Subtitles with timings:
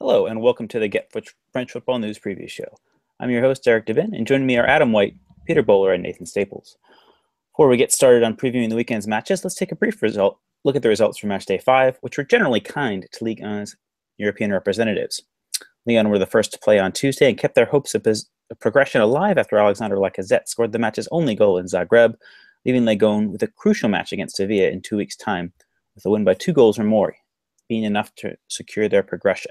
[0.00, 1.12] Hello, and welcome to the Get
[1.52, 2.72] French Football News Preview Show.
[3.18, 6.24] I'm your host, Eric Devin, and joining me are Adam White, Peter Bowler, and Nathan
[6.24, 6.78] Staples.
[7.52, 10.76] Before we get started on previewing the weekend's matches, let's take a brief result look
[10.76, 13.74] at the results from match day five, which were generally kind to Ligue 1's
[14.18, 15.20] European representatives.
[15.84, 18.06] Lyon were the first to play on Tuesday and kept their hopes of
[18.60, 22.14] progression alive after Alexander Lacazette scored the match's only goal in Zagreb,
[22.64, 25.52] leaving Lyon with a crucial match against Sevilla in two weeks' time,
[25.96, 27.16] with a win by two goals or more,
[27.68, 29.50] being enough to secure their progression.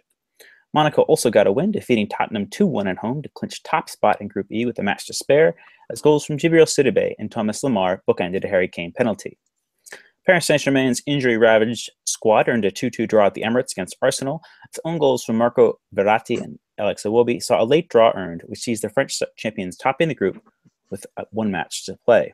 [0.73, 4.19] Monaco also got a win, defeating Tottenham 2 1 at home to clinch top spot
[4.19, 5.55] in Group E with a match to spare,
[5.89, 9.37] as goals from Djibril Sidibe and Thomas Lemar bookended a Harry Kane penalty.
[10.25, 13.95] Paris Saint Germain's injury ravaged squad earned a 2 2 draw at the Emirates against
[14.01, 14.41] Arsenal.
[14.69, 18.59] Its own goals from Marco Verratti and Alex Iwobi saw a late draw earned, which
[18.59, 20.41] sees the French champions topping the group
[20.89, 22.33] with uh, one match to play.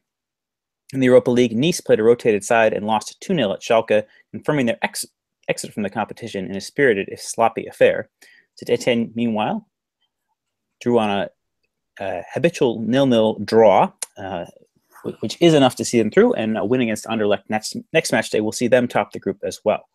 [0.92, 4.04] In the Europa League, Nice played a rotated side and lost 2 0 at Schalke,
[4.32, 5.06] confirming their ex-
[5.50, 8.10] exit from the competition in a spirited, if sloppy, affair.
[8.56, 9.68] Saint meanwhile,
[10.82, 11.30] drew on a,
[12.00, 14.46] a habitual nil-nil draw, uh,
[15.20, 18.30] which is enough to see them through, and a win against Anderlecht next, next match
[18.30, 19.88] day will see them top the group as well.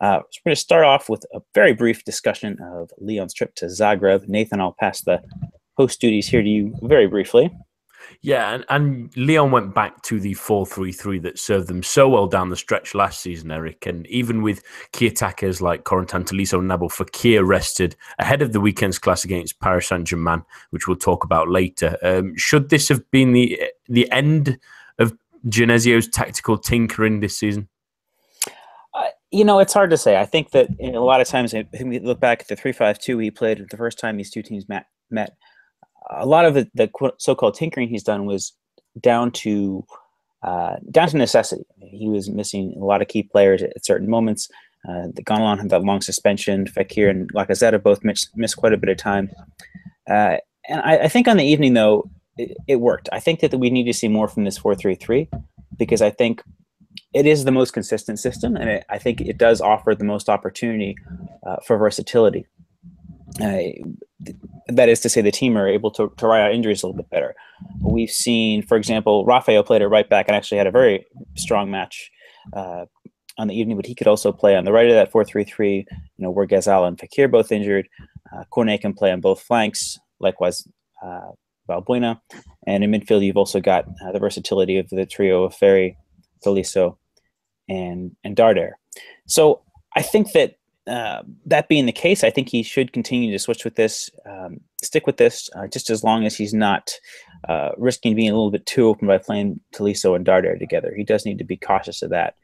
[0.00, 3.54] Uh, so we're going to start off with a very brief discussion of Lyon's trip
[3.56, 4.28] to Zagreb.
[4.28, 5.20] Nathan, I'll pass the
[5.76, 7.50] host duties here to you very briefly.
[8.20, 12.08] Yeah, and, and Lyon went back to the 4 3 3 that served them so
[12.08, 13.86] well down the stretch last season, Eric.
[13.86, 18.60] And even with key attackers like Corentin Tolisso and Nabil Fekir rested ahead of the
[18.60, 23.08] weekend's class against Paris Saint Germain, which we'll talk about later, um, should this have
[23.12, 24.58] been the, the end
[24.98, 27.68] of Genesio's tactical tinkering this season?
[28.94, 30.16] Uh, you know, it's hard to say.
[30.16, 32.98] I think that a lot of times, if we look back at the 3 5
[32.98, 35.36] 2 he played the first time these two teams met, met
[36.10, 38.52] a lot of the, the so-called tinkering he's done was
[39.00, 39.84] down to
[40.42, 41.64] uh, down to necessity.
[41.80, 44.48] He was missing a lot of key players at, certain moments.
[44.88, 46.66] Uh, the Gonalons had that long suspension.
[46.66, 49.30] Fekir and Lacazette have both missed, missed quite a bit of time.
[50.08, 50.36] Uh,
[50.68, 53.08] and I, I, think on the evening, though, it, it, worked.
[53.10, 55.28] I think that we need to see more from this 4-3-3
[55.76, 56.42] because I think
[57.14, 60.28] it is the most consistent system, and it, I think it does offer the most
[60.28, 60.94] opportunity
[61.46, 62.46] uh, for versatility.
[63.36, 66.96] That is to say, the team are able to, to ride out injuries a little
[66.96, 67.34] bit better.
[67.80, 71.06] We've seen, for example, Rafael played at right back and actually had a very
[71.36, 72.10] strong match
[72.52, 72.86] uh,
[73.38, 75.44] on the evening, but he could also play on the right of that 4 3
[75.44, 75.84] 3, you
[76.18, 77.88] know, where Ghezzal and Fekir both injured.
[78.34, 80.66] Uh, Cornet can play on both flanks, likewise,
[81.02, 81.30] uh,
[81.68, 82.20] Valbuena.
[82.66, 85.96] And in midfield, you've also got uh, the versatility of the trio of Ferri,
[86.44, 86.96] Tolisso,
[87.68, 88.72] and, and Darder.
[89.26, 89.62] So
[89.94, 90.57] I think that
[90.88, 94.60] uh, that being the case, I think he should continue to switch with this, um,
[94.82, 96.90] stick with this, uh, just as long as he's not
[97.48, 100.92] uh, risking being a little bit too open by playing Tolisso and Darder together.
[100.96, 102.34] He does need to be cautious of that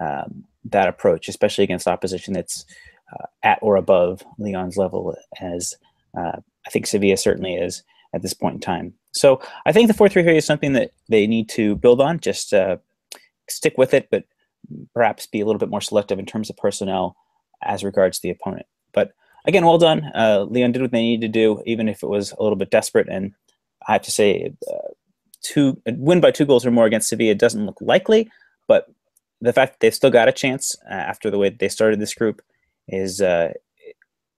[0.00, 2.66] um, that approach, especially against opposition that's
[3.12, 5.74] uh, at or above Lyon's level, as
[6.18, 7.82] uh, I think Sevilla certainly is
[8.12, 8.94] at this point in time.
[9.12, 12.20] So I think the four three three is something that they need to build on.
[12.20, 12.52] Just
[13.48, 14.24] stick with it, but
[14.92, 17.16] perhaps be a little bit more selective in terms of personnel
[17.66, 18.66] as regards the opponent.
[18.92, 19.12] But
[19.44, 20.10] again, well done.
[20.14, 22.70] Uh, Lyon did what they needed to do, even if it was a little bit
[22.70, 23.08] desperate.
[23.08, 23.32] And
[23.88, 24.88] I have to say, uh,
[25.42, 28.30] two win by two goals or more against Sevilla doesn't look likely.
[28.66, 28.86] But
[29.40, 32.14] the fact that they've still got a chance uh, after the way they started this
[32.14, 32.42] group
[32.88, 33.52] is, uh,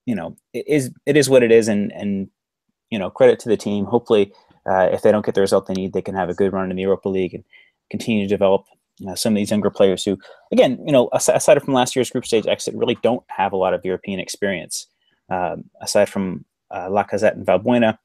[0.05, 1.67] you know, it is it is what it is.
[1.67, 2.29] And and
[2.89, 3.85] you know, credit to the team.
[3.85, 4.33] Hopefully,
[4.65, 6.69] uh, if they don't get the result they need, they can have a good run
[6.69, 7.43] in the Europa League and
[7.89, 8.65] continue to develop
[9.07, 10.17] uh, some of these younger players who,
[10.51, 13.73] again, you know, aside from last year's group stage exit, really don't have a lot
[13.73, 14.87] of European experience.
[15.29, 17.97] Um, aside from uh, Lacazette and Valbuena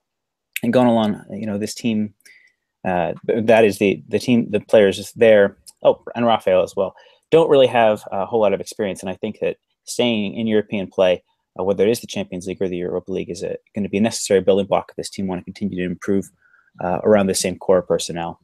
[0.62, 2.14] and Gonalons, you know, this team,
[2.84, 5.56] uh, that is the the team, the players there.
[5.82, 6.94] Oh, and Rafael as well.
[7.30, 10.86] Don't really have a whole lot of experience, and I think that staying in European
[10.86, 11.22] play,
[11.58, 13.98] uh, whether it is the Champions League or the Europa League, is going to be
[13.98, 16.30] a necessary building block if this team want to continue to improve
[16.82, 18.40] uh, around the same core personnel.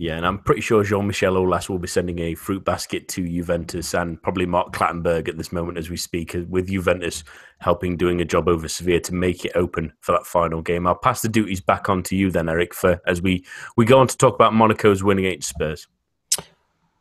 [0.00, 3.28] Yeah, and I'm pretty sure Jean Michel Aulas will be sending a fruit basket to
[3.28, 7.24] Juventus and probably Mark Clattenburg at this moment as we speak, uh, with Juventus
[7.58, 10.86] helping doing a job over Sevilla to make it open for that final game.
[10.86, 13.44] I'll pass the duties back on to you then, Eric, for as we,
[13.76, 15.88] we go on to talk about Monaco's win against Spurs.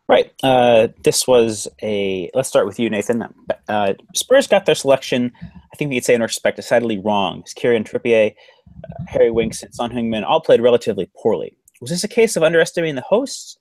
[0.09, 0.33] Right.
[0.41, 2.31] Uh, this was a.
[2.33, 3.25] Let's start with you, Nathan.
[3.67, 7.43] Uh, Spurs got their selection, I think we could say in retrospect, decidedly wrong.
[7.55, 11.55] Kieran Trippier, uh, Harry Winks, and Son Heung-min all played relatively poorly.
[11.81, 13.57] Was this a case of underestimating the hosts,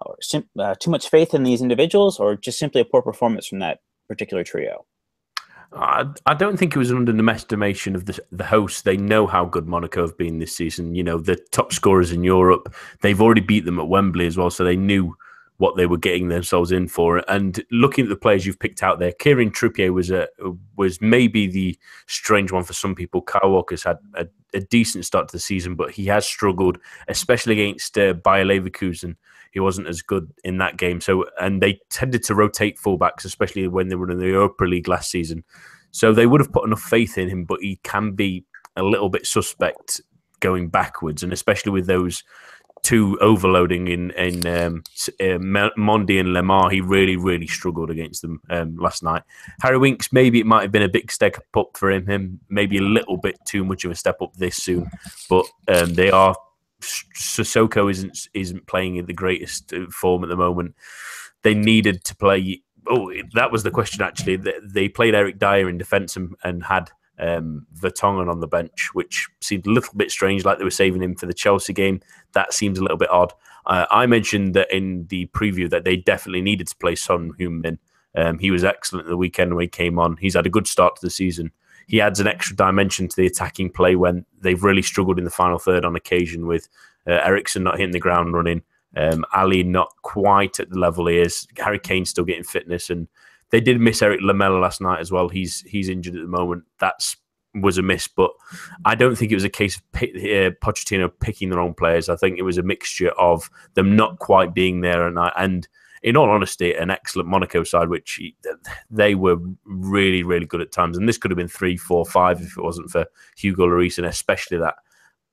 [0.00, 3.46] or sim- uh, too much faith in these individuals, or just simply a poor performance
[3.46, 4.86] from that particular trio?
[5.72, 8.82] I, I don't think it was an underestimation of the the hosts.
[8.82, 10.94] They know how good Monaco have been this season.
[10.94, 12.74] You know, the top scorers in Europe.
[13.00, 15.16] They've already beat them at Wembley as well, so they knew
[15.58, 17.22] what they were getting themselves in for.
[17.30, 20.28] And looking at the players you've picked out there, Kieran Trippier was a
[20.76, 23.22] was maybe the strange one for some people.
[23.22, 27.54] Kyle Walker's had a, a decent start to the season, but he has struggled, especially
[27.54, 29.16] against uh, Bayer Leverkusen.
[29.52, 31.00] He wasn't as good in that game.
[31.00, 34.88] So, and they tended to rotate fullbacks, especially when they were in the Europa League
[34.88, 35.44] last season.
[35.92, 38.44] So they would have put enough faith in him, but he can be
[38.76, 40.02] a little bit suspect
[40.40, 42.22] going backwards, and especially with those
[42.82, 44.82] two overloading in in um,
[45.20, 45.38] uh,
[45.76, 46.70] Mendy and Lemar.
[46.70, 49.22] He really really struggled against them um, last night.
[49.60, 52.06] Harry Winks maybe it might have been a big step up for him.
[52.06, 54.88] Him maybe a little bit too much of a step up this soon,
[55.28, 56.36] but um, they are.
[56.80, 60.74] Sissoko isn't isn't playing in the greatest uh, form at the moment.
[61.42, 62.62] They needed to play.
[62.88, 64.36] Oh, that was the question actually.
[64.36, 68.90] They, they played Eric Dier in defence and, and had um, Vertonghen on the bench,
[68.92, 72.00] which seemed a little bit strange, like they were saving him for the Chelsea game.
[72.32, 73.32] That seems a little bit odd.
[73.66, 77.78] Uh, I mentioned that in the preview that they definitely needed to play Son Heung-min.
[78.16, 80.16] Um, he was excellent the weekend when he came on.
[80.16, 81.50] He's had a good start to the season.
[81.86, 85.30] He adds an extra dimension to the attacking play when they've really struggled in the
[85.30, 86.68] final third on occasion with
[87.06, 88.62] uh, Eriksen not hitting the ground running,
[88.96, 93.06] um, Alli not quite at the level he is, Harry Kane still getting fitness, and
[93.50, 95.28] they did miss Eric Lamela last night as well.
[95.28, 96.64] He's he's injured at the moment.
[96.78, 97.16] That's
[97.54, 98.30] was a miss, but
[98.84, 102.08] I don't think it was a case of uh, Pochettino picking the wrong players.
[102.08, 105.66] I think it was a mixture of them not quite being there, and and
[106.02, 108.20] in all honesty, an excellent Monaco side, which
[108.90, 110.96] they were really really good at times.
[110.96, 113.06] And this could have been three, four, five if it wasn't for
[113.36, 114.76] Hugo Lloris, and especially that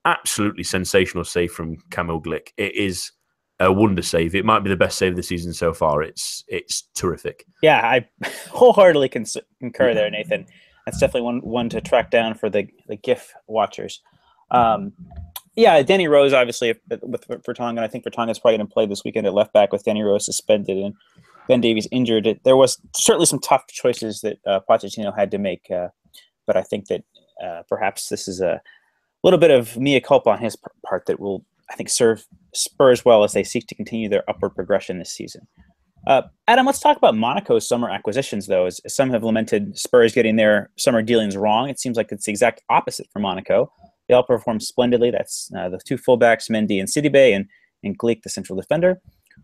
[0.05, 2.49] absolutely sensational save from Kamil Glik.
[2.57, 3.11] It is
[3.59, 4.35] a wonder save.
[4.35, 6.01] It might be the best save of the season so far.
[6.01, 7.45] It's it's terrific.
[7.61, 8.07] Yeah, I
[8.49, 10.45] wholeheartedly concur there, Nathan.
[10.85, 14.01] That's definitely one one to track down for the the GIF watchers.
[14.51, 14.93] Um,
[15.55, 17.79] yeah, Danny Rose obviously with Vertonghen.
[17.79, 20.25] I think Vertonghen's probably going to play this weekend at left back with Danny Rose
[20.25, 20.95] suspended and
[21.47, 22.39] Ben Davies injured.
[22.43, 25.89] There was certainly some tough choices that uh, Pochettino had to make, uh,
[26.47, 27.03] but I think that
[27.43, 28.61] uh, perhaps this is a
[29.23, 33.23] little bit of mea culpa on his part that will I think, serve Spurs well
[33.23, 35.47] as they seek to continue their upward progression this season.
[36.05, 38.65] Uh, Adam, let's talk about Monaco's summer acquisitions, though.
[38.65, 42.31] As, some have lamented Spurs getting their summer dealings wrong, it seems like it's the
[42.31, 43.71] exact opposite for Monaco.
[44.07, 45.11] They all performed splendidly.
[45.11, 47.45] That's uh, the two fullbacks, Mendy and Sidibe, and,
[47.83, 49.01] and Glik, the central defender.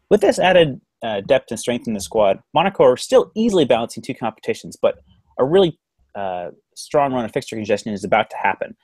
[0.09, 4.03] With this added uh, depth and strength in the squad, Monaco are still easily balancing
[4.03, 4.99] two competitions, but
[5.39, 5.79] a really
[6.15, 8.75] uh, strong run of fixture congestion is about to happen.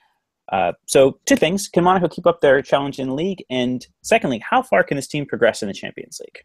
[0.50, 3.44] Uh, so, two things: can Monaco keep up their challenge in the league?
[3.50, 6.44] And secondly, how far can this team progress in the Champions League?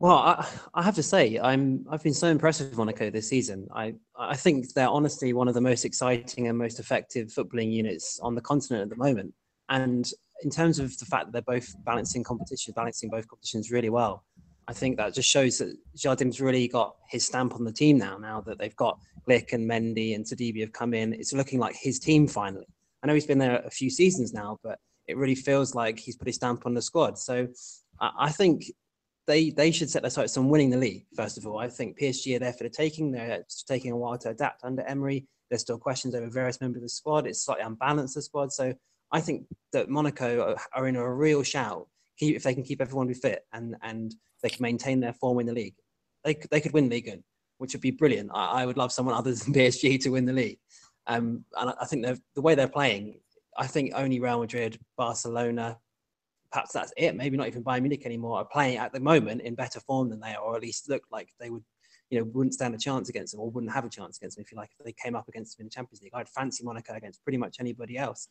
[0.00, 3.68] Well, I, I, have to say, I'm I've been so impressed with Monaco this season.
[3.74, 8.18] I I think they're honestly one of the most exciting and most effective footballing units
[8.22, 9.34] on the continent at the moment.
[9.68, 10.10] And
[10.42, 14.24] in terms of the fact that they're both balancing competition, balancing both competitions really well,
[14.68, 18.16] I think that just shows that Jardim's really got his stamp on the team now.
[18.16, 18.98] Now that they've got
[19.28, 22.68] Glik and Mendy and Sidibe have come in, it's looking like his team finally.
[23.02, 26.16] I know he's been there a few seasons now, but it really feels like he's
[26.16, 27.18] put his stamp on the squad.
[27.18, 27.48] So
[28.00, 28.64] I think
[29.26, 31.58] they they should set their sights on winning the league first of all.
[31.58, 33.12] I think PSG are there for the taking.
[33.12, 35.26] They're taking a while to adapt under Emery.
[35.48, 37.26] There's still questions over various members of the squad.
[37.26, 38.52] It's slightly unbalanced the squad.
[38.52, 38.72] So
[39.12, 41.88] I think that Monaco are in a real shout
[42.18, 45.52] if they can keep everyone fit and and they can maintain their form in the
[45.52, 45.74] league.
[46.24, 47.22] They they could win Ligue,
[47.58, 48.30] which would be brilliant.
[48.34, 50.58] I, I would love someone other than PSG to win the league.
[51.10, 53.18] Um, and I think the way they're playing,
[53.58, 55.76] I think only Real Madrid, Barcelona,
[56.52, 57.16] perhaps that's it.
[57.16, 60.20] Maybe not even Bayern Munich anymore are playing at the moment in better form than
[60.20, 61.64] they are, or at least look like they would,
[62.10, 64.44] you know, wouldn't stand a chance against them or wouldn't have a chance against them
[64.44, 64.70] if you like.
[64.78, 67.38] If they came up against them in the Champions League, I'd fancy Monaco against pretty
[67.38, 68.28] much anybody else.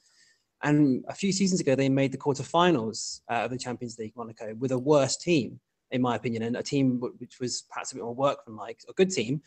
[0.63, 4.55] And a few seasons ago, they made the quarterfinals uh, of the Champions League, Monaco,
[4.57, 5.59] with a worse team,
[5.91, 9.09] in my opinion, and a team which was perhaps a bit more workmanlike, a good
[9.09, 9.41] team,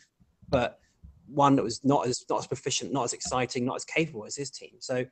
[0.49, 0.79] but
[1.33, 4.35] one that was not as not as proficient, not as exciting, not as capable as
[4.35, 4.75] his team.
[4.79, 5.05] So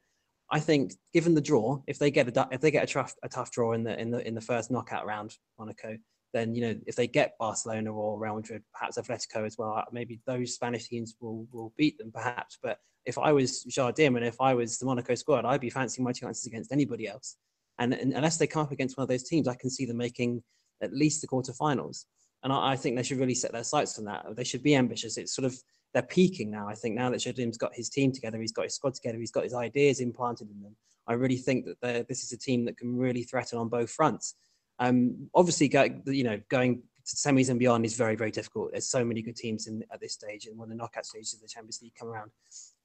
[0.52, 3.30] I think, given the draw, if they get a if they get a tough a
[3.30, 5.98] tough draw in the in the in the first knockout round, Monaco,
[6.34, 9.84] then you know if they get Barcelona or Real Madrid, perhaps Atletico as well, uh,
[9.92, 12.58] maybe those Spanish teams will will beat them, perhaps.
[12.62, 16.04] But if I was Jardim and if I was the Monaco squad, I'd be fancying
[16.04, 17.38] my chances against anybody else.
[17.80, 19.98] And, and unless they come up against one of those teams, I can see them
[19.98, 20.44] making
[20.84, 22.06] at least the quarterfinals.
[22.44, 24.26] And I, I think they should really set their sights on that.
[24.36, 25.18] They should be ambitious.
[25.18, 25.58] It's sort of
[25.94, 26.68] they're peaking now.
[26.68, 29.32] I think now that Jardim's got his team together, he's got his squad together, he's
[29.32, 30.76] got his ideas implanted in them.
[31.08, 34.36] I really think that this is a team that can really threaten on both fronts.
[34.80, 38.72] Um, obviously, go, you know, going to semis and beyond is very, very difficult.
[38.72, 41.42] There's so many good teams in, at this stage, and when the knockout stages of
[41.42, 42.32] the Champions League come around,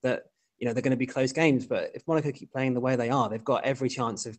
[0.03, 0.25] that
[0.59, 1.67] you know they're going to be close games.
[1.67, 4.39] But if Monaco keep playing the way they are, they've got every chance of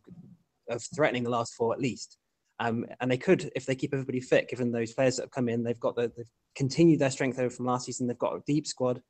[0.68, 2.18] of threatening the last four at least.
[2.60, 5.48] Um, and they could, if they keep everybody fit, given those players that have come
[5.48, 8.06] in, they've got the, they've continued their strength over from last season.
[8.06, 9.00] They've got a deep squad.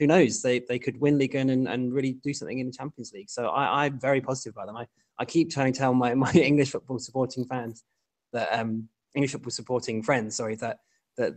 [0.00, 0.42] Who knows?
[0.42, 3.30] They they could win League and, and really do something in the Champions League.
[3.30, 4.76] So I, I'm very positive about them.
[4.76, 4.86] I,
[5.18, 7.84] I keep trying to tell my, my English football supporting fans
[8.32, 10.78] that um, English football supporting friends, sorry, that
[11.16, 11.36] that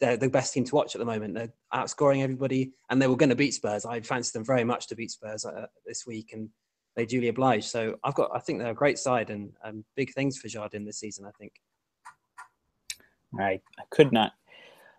[0.00, 1.34] they're the best team to watch at the moment.
[1.34, 3.84] They're outscoring everybody, and they were going to beat Spurs.
[3.84, 6.50] I fancy them very much to beat Spurs uh, this week, and
[6.98, 7.66] they duly obliged.
[7.66, 10.84] So I've got, I think they're a great side and um, big things for Jardim
[10.84, 11.24] this season.
[11.24, 11.52] I think.
[13.38, 14.32] I, I could not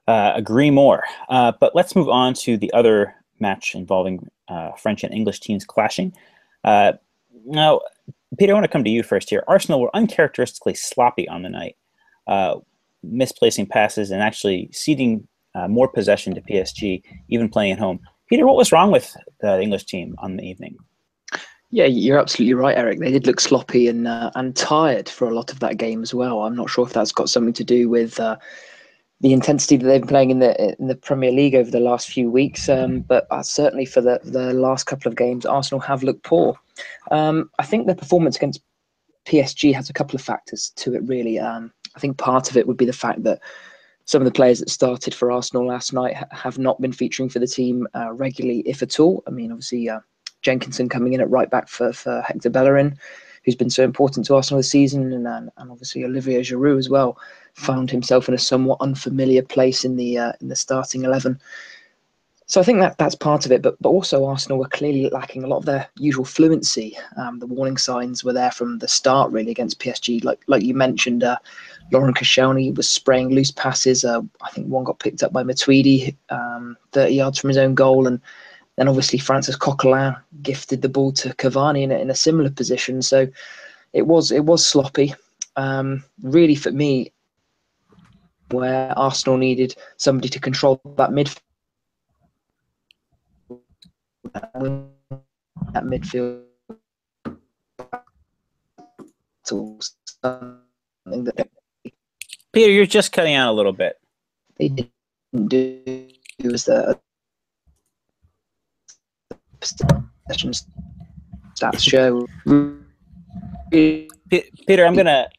[0.07, 1.03] uh, agree more.
[1.27, 5.65] Uh, but let's move on to the other match involving uh, French and English teams
[5.65, 6.13] clashing.
[6.63, 6.93] Uh,
[7.45, 7.81] now,
[8.37, 9.43] Peter, I want to come to you first here.
[9.49, 11.75] Arsenal were uncharacteristically sloppy on the night,
[12.27, 12.55] uh,
[13.03, 17.99] misplacing passes and actually ceding uh, more possession to PSG, even playing at home.
[18.29, 20.77] Peter, what was wrong with the English team on the evening?
[21.71, 22.99] Yeah, you're absolutely right, Eric.
[22.99, 26.13] They did look sloppy and uh, and tired for a lot of that game as
[26.13, 26.41] well.
[26.41, 28.37] I'm not sure if that's got something to do with uh,
[29.21, 32.09] the intensity that they've been playing in the in the Premier League over the last
[32.09, 36.01] few weeks, um, but uh, certainly for the the last couple of games, Arsenal have
[36.01, 36.59] looked poor.
[37.11, 38.61] Um, I think their performance against
[39.25, 41.03] PSG has a couple of factors to it.
[41.03, 43.41] Really, um, I think part of it would be the fact that
[44.05, 47.37] some of the players that started for Arsenal last night have not been featuring for
[47.37, 49.21] the team uh, regularly, if at all.
[49.27, 49.87] I mean, obviously.
[49.87, 49.99] Uh,
[50.41, 52.97] Jenkinson coming in at right back for, for Hector Bellerin,
[53.43, 56.89] who's been so important to Arsenal this season, and and, and obviously Olivier Giroud as
[56.89, 57.17] well
[57.53, 61.39] found himself in a somewhat unfamiliar place in the uh, in the starting eleven.
[62.49, 65.43] So I think that that's part of it, but but also Arsenal were clearly lacking
[65.43, 66.97] a lot of their usual fluency.
[67.15, 70.23] Um, the warning signs were there from the start, really, against PSG.
[70.23, 71.37] Like like you mentioned, uh,
[71.91, 74.03] Laurent Koscielny was spraying loose passes.
[74.03, 77.75] Uh, I think one got picked up by Matuidi, um, 30 yards from his own
[77.75, 78.19] goal, and
[78.79, 83.01] then obviously Francis Coquelin gifted the ball to Cavani in a, in a similar position.
[83.01, 83.27] So
[83.91, 85.13] it was it was sloppy.
[85.57, 87.11] Um, really, for me,
[88.51, 91.41] where Arsenal needed somebody to control that midfield.
[95.73, 96.43] That midfield.
[99.43, 101.49] Something that
[102.53, 103.99] Peter, you're just cutting out a little bit.
[104.57, 106.07] They didn't do
[106.43, 106.97] was the
[109.61, 110.67] sessions
[111.55, 112.27] stats show.
[113.69, 115.29] Peter, I'm gonna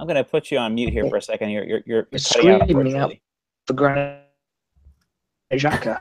[0.00, 1.50] I'm gonna put you on mute here for a second.
[1.50, 3.16] You're you're you're, you're screaming out, out
[3.66, 4.26] for Granit
[5.52, 6.00] Xhaka.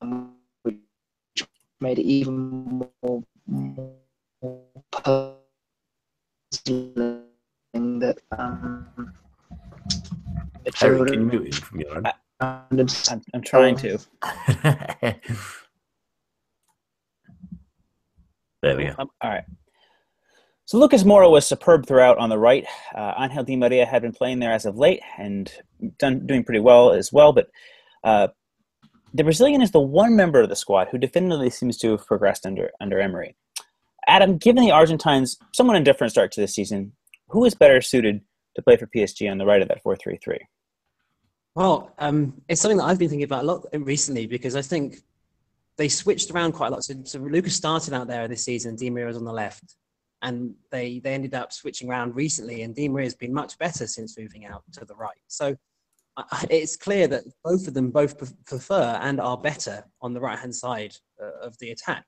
[0.00, 0.76] Um, which
[1.80, 3.94] made it even more, more
[4.92, 5.36] puzzling
[8.00, 8.86] that um,
[10.74, 12.12] Harry, can you mute him from your end?
[12.40, 12.88] I'm,
[13.34, 13.98] I'm trying to.
[18.62, 18.94] there we go.
[18.98, 19.44] Um, all right.
[20.66, 22.66] So Lucas Moura was superb throughout on the right.
[22.94, 25.50] Uh, Angel Di Maria had been playing there as of late and
[25.98, 27.32] done doing pretty well as well.
[27.32, 27.48] But
[28.02, 28.28] uh,
[29.14, 32.44] the Brazilian is the one member of the squad who definitively seems to have progressed
[32.44, 33.36] under under Emery.
[34.08, 36.92] Adam, given the Argentines' somewhat indifferent start to the season,
[37.28, 38.20] who is better suited
[38.56, 40.40] to play for PSG on the right of that four three three?
[41.56, 44.98] Well, um, it's something that I've been thinking about a lot recently because I think
[45.78, 46.84] they switched around quite a lot.
[46.84, 49.74] So, so Lucas started out there this season, Di Maria was on the left,
[50.20, 53.86] and they they ended up switching around recently, and Di Maria has been much better
[53.86, 55.16] since moving out to the right.
[55.28, 55.56] So
[56.50, 60.54] it's clear that both of them both prefer and are better on the right hand
[60.54, 62.04] side uh, of the attack,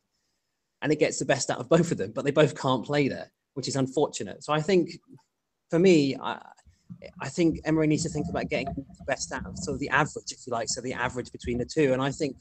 [0.82, 2.12] and it gets the best out of both of them.
[2.14, 4.44] But they both can't play there, which is unfortunate.
[4.44, 4.90] So I think,
[5.70, 6.38] for me, I,
[7.20, 9.90] I think Emery needs to think about getting the best out of sort of the
[9.90, 11.92] average, if you like, so the average between the two.
[11.92, 12.36] And I think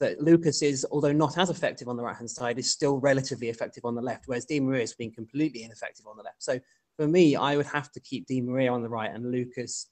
[0.00, 3.48] that Lucas is, although not as effective on the right hand side, is still relatively
[3.48, 6.42] effective on the left, whereas Di Maria has been completely ineffective on the left.
[6.42, 6.58] So
[6.96, 9.88] for me, I would have to keep Di Maria on the right and Lucas,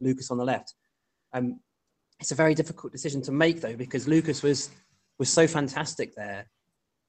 [0.00, 0.74] Lucas on the left.
[1.32, 1.60] Um,
[2.20, 4.70] it's a very difficult decision to make though, because Lucas was
[5.18, 6.48] was so fantastic there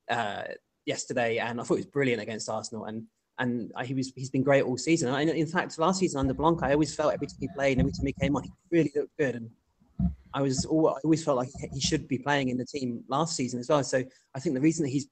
[0.10, 0.44] uh,
[0.86, 2.86] yesterday, and I thought he was brilliant against Arsenal.
[2.86, 3.04] And
[3.40, 5.14] and he was he's been great all season.
[5.14, 7.92] And in fact, last season under Blanc, I always felt every time he played every
[7.92, 9.36] time he came on, he really looked good.
[9.36, 9.50] And
[10.34, 13.60] I was I always felt like he should be playing in the team last season
[13.60, 13.84] as well.
[13.84, 14.04] So
[14.36, 15.08] I think the reason that he's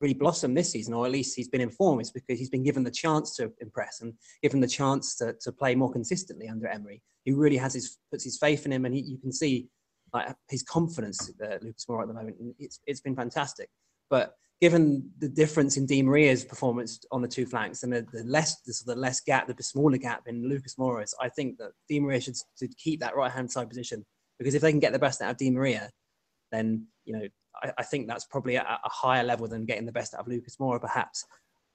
[0.00, 2.82] really blossomed this season, or at least he's been informed, is because he's been given
[2.82, 7.02] the chance to impress and given the chance to, to play more consistently under Emery.
[7.24, 9.68] He really has his puts his faith in him, and he, you can see
[10.14, 12.36] like his confidence, uh, Lucas Moura at the moment.
[12.58, 13.68] It's it's been fantastic.
[14.10, 18.24] But given the difference in Di Maria's performance on the two flanks and the, the
[18.24, 21.70] less the, sort of less gap, the smaller gap in Lucas Moura's, I think that
[21.88, 24.04] Di Maria should, should keep that right hand side position
[24.38, 25.90] because if they can get the best out of Di Maria,
[26.52, 27.28] then you know
[27.62, 30.56] I, I think that's probably a higher level than getting the best out of Lucas
[30.56, 31.24] Moura, perhaps.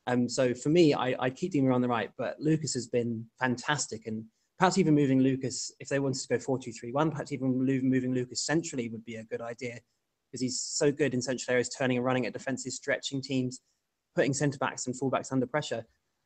[0.08, 2.88] Um, so for me, I, I keep Di Maria on the right, but Lucas has
[2.88, 4.06] been fantastic.
[4.06, 4.26] And
[4.60, 7.58] perhaps even moving Lucas, if they wanted to go 4 2 3 1, perhaps even
[7.58, 9.80] moving Lucas centrally would be a good idea
[10.36, 13.62] because he's so good in central areas, turning and running at defenses, stretching teams,
[14.16, 15.86] putting centre backs and fullbacks under pressure.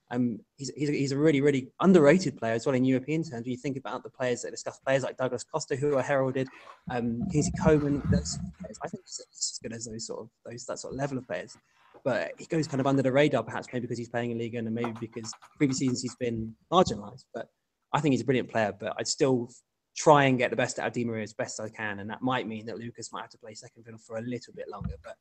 [0.09, 3.43] Um, he's, he's, a, he's a really, really underrated player as well in European terms.
[3.43, 6.47] When you think about the players that discuss players like Douglas Costa, who are heralded,
[6.89, 10.95] um, Kingsley Coman, I think he's as good as those sort of those that sort
[10.95, 11.55] of level of players.
[12.03, 14.57] But he goes kind of under the radar, perhaps maybe because he's playing in Liga
[14.57, 17.25] and maybe because previous seasons he's been marginalised.
[17.31, 17.47] But
[17.93, 18.73] I think he's a brilliant player.
[18.79, 19.51] But I'd still
[19.95, 22.21] try and get the best out of Di Maria as best I can, and that
[22.21, 24.95] might mean that Lucas might have to play second fiddle for a little bit longer.
[25.03, 25.15] But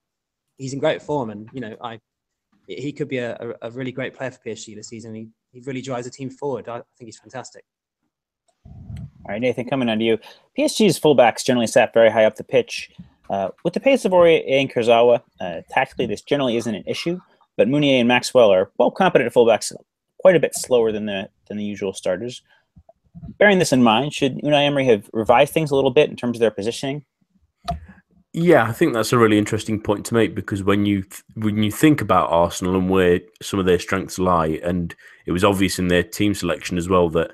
[0.57, 2.01] he's in great form, and you know I
[2.69, 5.15] he could be a, a, really great player for PSG this season.
[5.15, 6.69] He, he really drives the team forward.
[6.69, 7.65] I, think he's fantastic.
[8.67, 10.19] All right, Nathan, coming on to you.
[10.57, 12.91] PSG's fullbacks generally sat very high up the pitch.
[13.31, 17.21] Uh, with the pace of Aurier and Kurzawa, uh, tactically this generally isn't an issue,
[17.57, 19.73] but Meunier and Maxwell are well competent fullbacks,
[20.19, 22.43] quite a bit slower than the than the usual starters.
[23.39, 26.37] Bearing this in mind, should Unai Emery have revised things a little bit in terms
[26.37, 27.05] of their positioning?
[28.35, 31.63] Yeah, I think that's a really interesting point to make because when you th- when
[31.63, 34.95] you think about Arsenal and where some of their strengths lie, and
[35.27, 37.33] it was obvious in their team selection as well that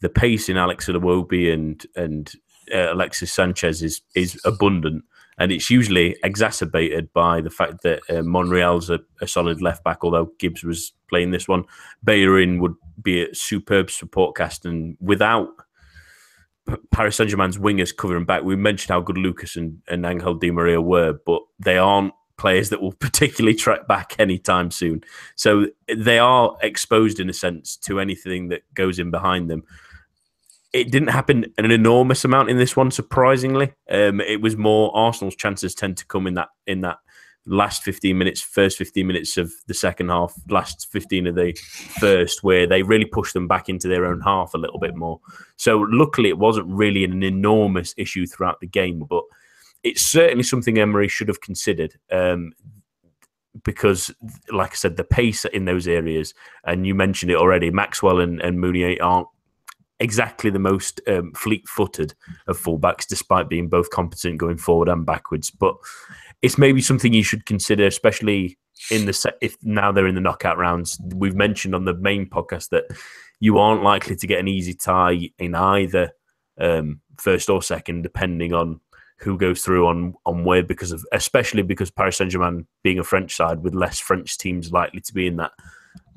[0.00, 2.32] the pace in Alex Iwobi and and
[2.72, 5.04] uh, Alexis Sanchez is is abundant,
[5.36, 9.98] and it's usually exacerbated by the fact that uh, Monreal's a, a, solid left back,
[10.02, 11.64] although Gibbs was playing this one.
[12.02, 15.48] Bellerin would be a superb support cast, and without
[16.90, 18.42] Paris Saint Germain's wingers covering back.
[18.42, 22.70] We mentioned how good Lucas and, and Angel Di Maria were, but they aren't players
[22.70, 25.02] that will particularly track back anytime soon.
[25.36, 29.62] So they are exposed in a sense to anything that goes in behind them.
[30.72, 33.72] It didn't happen an enormous amount in this one, surprisingly.
[33.88, 36.98] Um, it was more Arsenal's chances tend to come in that in that
[37.46, 41.52] last 15 minutes, first 15 minutes of the second half, last 15 of the
[41.98, 45.20] first, where they really pushed them back into their own half a little bit more.
[45.56, 49.24] So, luckily, it wasn't really an enormous issue throughout the game, but
[49.82, 51.94] it's certainly something Emery should have considered.
[52.10, 52.52] Um,
[53.64, 54.10] because,
[54.50, 58.40] like I said, the pace in those areas, and you mentioned it already, Maxwell and,
[58.42, 59.28] and Meunier aren't
[59.98, 62.14] exactly the most um, fleet footed
[62.46, 65.50] of fullbacks, despite being both competent going forward and backwards.
[65.50, 65.76] But
[66.46, 68.56] it's maybe something you should consider, especially
[68.92, 70.96] in the set if now they're in the knockout rounds.
[71.12, 72.84] We've mentioned on the main podcast that
[73.40, 76.12] you aren't likely to get an easy tie in either
[76.60, 78.80] um, first or second, depending on
[79.18, 83.04] who goes through on on where because of especially because Paris Saint Germain being a
[83.04, 85.50] French side with less French teams likely to be in that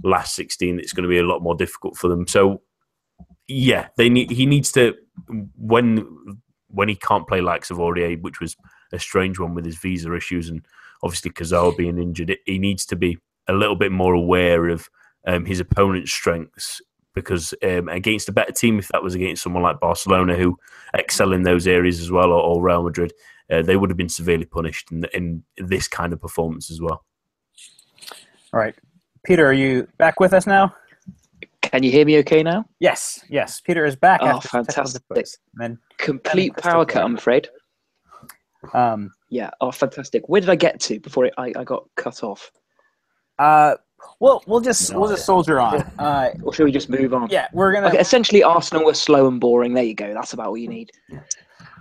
[0.04, 2.28] last sixteen, it's going to be a lot more difficult for them.
[2.28, 2.62] So
[3.48, 4.94] yeah, they need he needs to
[5.58, 6.06] when
[6.68, 8.56] when he can't play likes of Aurier, which was
[8.92, 10.66] a strange one with his visa issues and
[11.04, 12.36] obviously Kurzawa being injured.
[12.46, 14.90] He needs to be a little bit more aware of
[15.28, 16.82] um, his opponent's strengths
[17.16, 20.58] because um, against a better team, if that was against someone like Barcelona who
[20.94, 23.12] excel in those areas as well, or, or Real Madrid,
[23.52, 27.04] uh, they would have been severely punished in, in this kind of performance as well.
[28.54, 28.76] All right,
[29.26, 30.74] Peter, are you back with us now?
[31.62, 32.66] Can you hear me okay now?
[32.80, 33.62] Yes, yes.
[33.62, 34.22] Peter is back.
[34.24, 35.04] Oh, fantastic.
[35.56, 37.50] Then Complete power cut, I'm afraid.
[38.74, 39.50] Um, yeah.
[39.62, 40.28] Oh, fantastic.
[40.28, 42.52] Where did I get to before it, I, I got cut off?
[43.38, 43.76] Uh,
[44.20, 45.86] well, we'll just no, we'll just soldier on.
[46.00, 47.28] Uh, or should we just move on?
[47.30, 47.88] Yeah, we're gonna.
[47.88, 49.74] Okay, essentially, Arsenal were slow and boring.
[49.74, 50.14] There you go.
[50.14, 50.92] That's about all you need.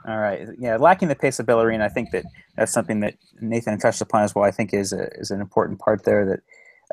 [0.09, 0.49] All right.
[0.59, 2.25] Yeah, lacking the pace of Bellerin, I think that
[2.57, 4.45] that's something that Nathan touched upon as well.
[4.45, 6.27] I think is a, is an important part there.
[6.27, 6.41] That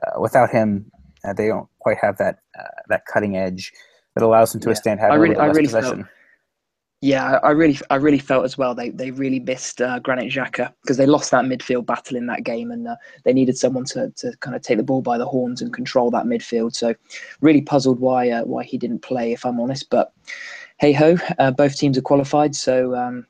[0.07, 0.91] uh, without him,
[1.23, 3.71] uh, they don't quite have that uh, that cutting edge
[4.15, 4.71] that allows them to yeah.
[4.71, 6.03] withstand having I really, a I really possession.
[6.03, 6.07] Felt,
[7.05, 8.73] yeah, I really, I really felt as well.
[8.73, 12.43] They they really missed uh, Granit Xhaka because they lost that midfield battle in that
[12.43, 15.25] game, and uh, they needed someone to, to kind of take the ball by the
[15.27, 16.73] horns and control that midfield.
[16.73, 16.95] So,
[17.41, 19.87] really puzzled why uh, why he didn't play, if I'm honest.
[19.91, 20.13] But
[20.77, 23.27] hey ho, uh, both teams are qualified, so um,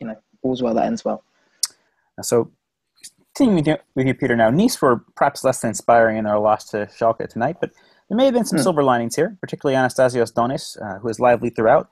[0.00, 1.24] you know all's well that ends well.
[2.22, 2.50] So,
[3.34, 4.34] continuing with you, Peter.
[4.34, 7.72] Now, Nice were perhaps less than inspiring in their loss to Schalke tonight, but
[8.08, 8.62] there may have been some hmm.
[8.62, 11.90] silver linings here, particularly Anastasios Donis, uh, who is lively throughout.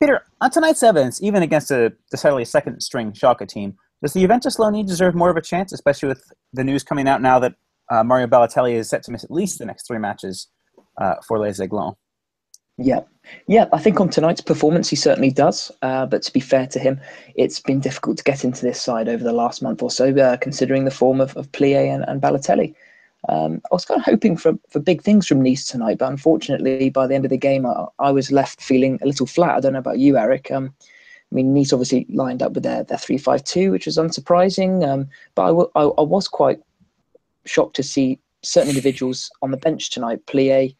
[0.00, 4.56] Peter, on tonight's evidence, even against a decidedly second string Schalke team, does the Juventus
[4.56, 7.54] loanee deserve more of a chance, especially with the news coming out now that
[7.90, 10.48] uh, Mario Balotelli is set to miss at least the next three matches
[11.00, 11.96] uh, for Les Aiglons?
[12.80, 13.00] Yeah,
[13.48, 13.66] yeah.
[13.72, 15.72] I think on tonight's performance, he certainly does.
[15.82, 17.00] Uh, but to be fair to him,
[17.34, 20.36] it's been difficult to get into this side over the last month or so, uh,
[20.36, 22.76] considering the form of, of Pléa and, and Balotelli.
[23.28, 26.90] Um, I was kind of hoping for, for big things from Nice tonight, but unfortunately,
[26.90, 29.56] by the end of the game, I, I was left feeling a little flat.
[29.56, 30.50] I don't know about you, Eric.
[30.50, 30.72] Um,
[31.30, 34.86] I mean, Nice obviously lined up with their, their 3 5 2, which was unsurprising,
[34.88, 36.60] um, but I, w- I, I was quite
[37.44, 40.24] shocked to see certain individuals on the bench tonight.
[40.26, 40.74] Pléa,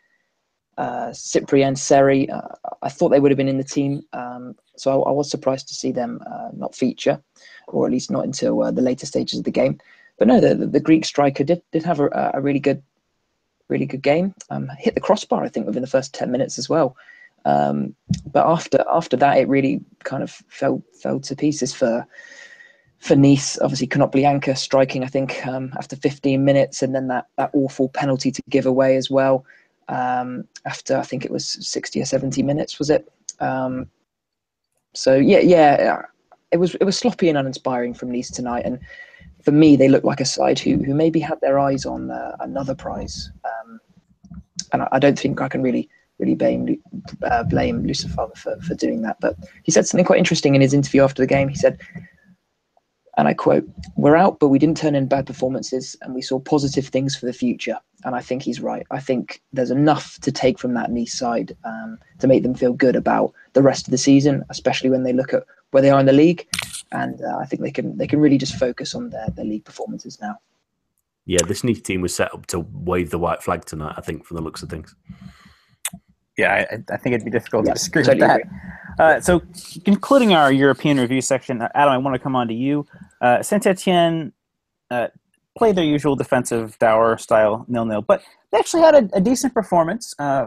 [0.79, 2.31] uh, Cyprien, Seri.
[2.31, 2.41] Uh,
[2.83, 5.67] I thought they would have been in the team, um, so I, I, was surprised
[5.69, 7.21] to see them uh, not feature,
[7.67, 9.79] or at least not until uh, the later stages of the game.
[10.19, 12.83] But no, the, the, Greek striker did did have a, a really good,
[13.69, 14.35] really good game.
[14.51, 16.97] Um, hit the crossbar, I think, within the first ten minutes as well.
[17.45, 17.95] Um,
[18.33, 22.07] but after after that, it really kind of fell fell to pieces for
[22.99, 23.59] for Nice.
[23.61, 28.31] Obviously, Konoplyanka striking, I think, um, after 15 minutes, and then that that awful penalty
[28.31, 29.45] to give away as well.
[29.89, 33.11] Um, after I think it was 60 or 70 minutes, was it?
[33.41, 33.89] Um,
[34.95, 36.03] so yeah, yeah,
[36.51, 38.81] it was it was sloppy and uninspiring from Nice tonight, and
[39.43, 42.37] for me, they look like a side who who maybe had their eyes on uh,
[42.41, 43.31] another prize.
[43.45, 43.81] Um,
[44.73, 46.81] and I, I don't think I can really really blame
[47.23, 49.19] uh, blame Lucifer for, for doing that.
[49.21, 51.49] But he said something quite interesting in his interview after the game.
[51.49, 51.81] He said,
[53.17, 56.39] and I quote, "We're out, but we didn't turn in bad performances, and we saw
[56.39, 58.87] positive things for the future." And I think he's right.
[58.91, 62.73] I think there's enough to take from that Nice side um, to make them feel
[62.73, 66.01] good about the rest of the season, especially when they look at where they are
[66.01, 66.47] in the league.
[66.93, 69.65] And uh, I think they can they can really just focus on their, their league
[69.65, 70.37] performances now.
[71.27, 73.95] Yeah, this Nice team was set up to wave the white flag tonight.
[73.99, 74.95] I think, from the looks of things
[76.39, 78.43] yeah, I, I, think it'd be difficult to disagree with that.
[78.99, 79.43] Uh, so,
[79.85, 82.87] concluding our European review section, uh, Adam, I want to come on to you.
[83.21, 84.33] Uh, Saint Etienne
[84.91, 85.09] uh,
[85.59, 89.53] played their usual defensive dour style nil nil, but they actually had a, a decent
[89.53, 90.47] performance uh,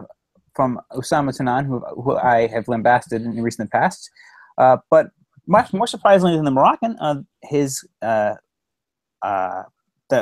[0.54, 4.10] from Oussama Tannane, who, who, I have lambasted in the recent past.
[4.58, 5.10] Uh, but
[5.46, 6.96] much more surprisingly than the Moroccan,
[7.42, 8.36] his the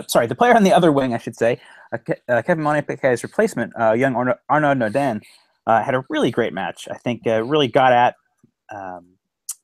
[0.07, 1.61] sorry the player on the other wing, I should say,
[2.29, 4.15] Kevin Monnet-Paquet's replacement, young
[4.49, 5.21] Arnaud,
[5.67, 6.89] uh, had a really great match.
[6.91, 8.15] I think uh, really got at
[8.75, 9.07] um,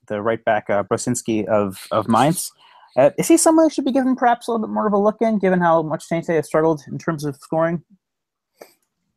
[0.09, 2.53] the right back uh, Brosinski of of Mainz.
[2.97, 4.99] Uh, is he someone who should be given perhaps a little bit more of a
[4.99, 7.83] look in, given how much Saint has struggled in terms of scoring?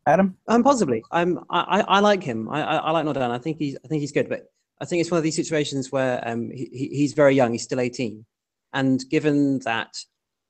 [0.06, 1.02] Adam, um, possibly.
[1.12, 2.48] Um, I, I like him.
[2.48, 3.30] I, I, I like Nordin.
[3.30, 5.92] I think he's I think he's good, but I think it's one of these situations
[5.92, 7.52] where um, he, he's very young.
[7.52, 8.24] He's still 18,
[8.72, 9.94] and given that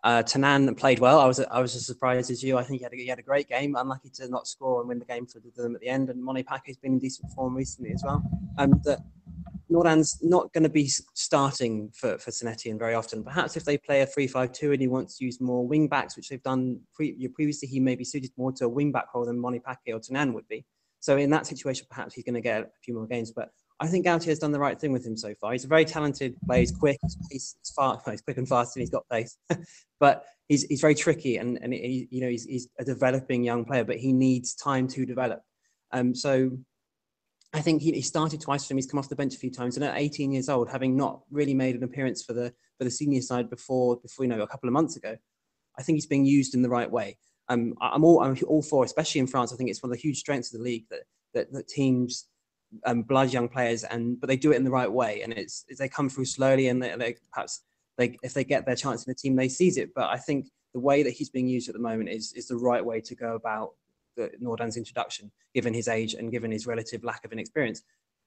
[0.03, 1.21] uh, Tannane played well.
[1.21, 2.57] I was I was as surprised as you.
[2.57, 3.77] I think he had a, he had a great game.
[3.77, 6.09] Unlucky to not score and win the game for them at the end.
[6.09, 8.23] And Monnet-Paquet's been in decent form recently as well.
[8.59, 9.01] Um, that
[9.71, 12.33] Nordin's not going to be starting for for
[12.79, 13.23] very often.
[13.23, 16.29] Perhaps if they play a 3-5-2 and he wants to use more wing backs, which
[16.29, 19.39] they've done pre- previously, he may be suited more to a wing back role than
[19.39, 20.65] Monnet-Paquet or Tannane would be.
[21.01, 23.31] So in that situation, perhaps he's going to get a few more games.
[23.31, 25.53] But I think Galtier has done the right thing with him so far.
[25.53, 26.61] He's a very talented player.
[26.61, 26.99] He's quick.
[27.03, 28.07] He's, he's fast.
[28.09, 29.39] He's quick and fast, and he's got pace.
[30.01, 33.65] but he's he's very tricky, and and he, you know he's, he's a developing young
[33.65, 35.41] player, but he needs time to develop.
[35.93, 36.51] Um, so
[37.55, 38.79] I think he, he started twice for him.
[38.79, 41.23] He's come off the bench a few times, and at 18 years old, having not
[41.31, 44.47] really made an appearance for the for the senior side before before you know a
[44.47, 45.17] couple of months ago,
[45.79, 47.17] I think he's being used in the right way.
[47.49, 49.55] Um, I'm all I'm all for, especially in France.
[49.55, 52.27] I think it's one of the huge strengths of the league that that, that teams
[52.85, 55.65] um, blood young players, and but they do it in the right way, and it's,
[55.79, 57.63] they come through slowly, and they, they perhaps
[57.99, 59.91] they if they get their chance in the team, they seize it.
[59.95, 62.57] But I think the way that he's being used at the moment is is the
[62.57, 63.71] right way to go about
[64.17, 67.83] the Nordin's introduction, given his age and given his relative lack of inexperience.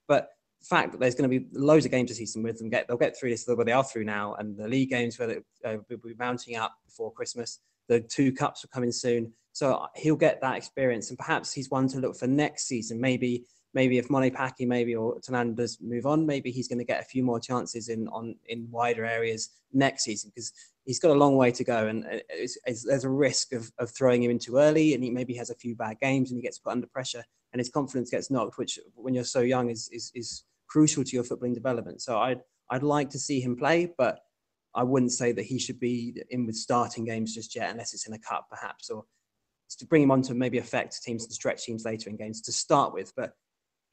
[0.08, 0.30] But
[0.60, 2.88] the fact that there's going to be loads of games this season with them, get
[2.88, 5.36] they'll get through this where they are through now, and the league games where they
[5.64, 7.60] uh, will be mounting up before Christmas.
[7.88, 11.88] The two cups come in soon, so he'll get that experience, and perhaps he's one
[11.88, 13.00] to look for next season.
[13.00, 17.02] Maybe maybe if Monnet-Paquet maybe or Tannane does move on, maybe he's going to get
[17.02, 20.52] a few more chances in on in wider areas next season because
[20.84, 23.72] he's got a long way to go and uh, it's, it's, there's a risk of,
[23.78, 26.38] of throwing him in too early and he maybe has a few bad games and
[26.38, 29.70] he gets put under pressure and his confidence gets knocked, which when you're so young
[29.70, 32.00] is is, is crucial to your footballing development.
[32.00, 34.20] So I'd I'd like to see him play, but
[34.74, 38.06] I wouldn't say that he should be in with starting games just yet, unless it's
[38.06, 39.04] in a cup perhaps, or
[39.78, 42.52] to bring him on to maybe affect teams and stretch teams later in games to
[42.52, 43.12] start with.
[43.16, 43.34] But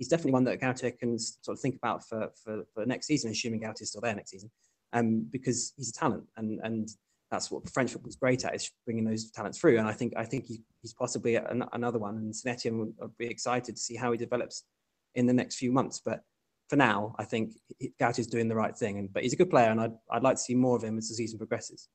[0.02, 3.30] he's definitely one that Galtier can sort of think about for, for, for next season,
[3.30, 4.50] assuming Galtier is still there next season,
[4.94, 6.90] um, because he's a talent and and
[7.30, 9.78] that's what French football is great at is bringing those talents through.
[9.78, 12.18] And I think I think he, he's possibly an, another one.
[12.18, 14.66] And Saint would, would be excited to see how he develops
[15.14, 16.02] in the next few months.
[16.04, 16.24] But
[16.68, 18.98] for now, I think is doing the right thing.
[18.98, 20.98] And but he's a good player, and I'd I'd like to see more of him
[20.98, 21.88] as the season progresses.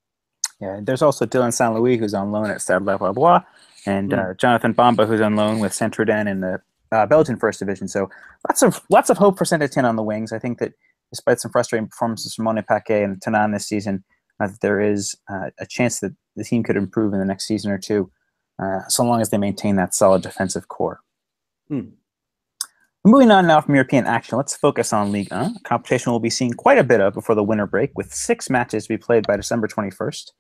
[0.60, 3.44] Yeah, there's also Dylan Saint Louis who's on loan at Stade Lavallois,
[3.84, 4.30] and mm.
[4.30, 7.88] uh, Jonathan Bamba who's on loan with Saint in the uh, Belgian First Division.
[7.88, 8.08] So
[8.48, 10.32] lots of lots of hope for Saint Etienne on the wings.
[10.32, 10.72] I think that
[11.10, 14.04] despite some frustrating performances from Monnet-Paquet and Tannane this season,
[14.40, 17.70] uh, there is uh, a chance that the team could improve in the next season
[17.70, 18.10] or two,
[18.62, 21.00] uh, so long as they maintain that solid defensive core.
[21.68, 21.90] Hmm.
[23.04, 25.58] Moving on now from European action, let's focus on League 1.
[25.62, 28.84] Competition will be seeing quite a bit of before the winter break, with six matches
[28.84, 30.32] to be played by December 21st.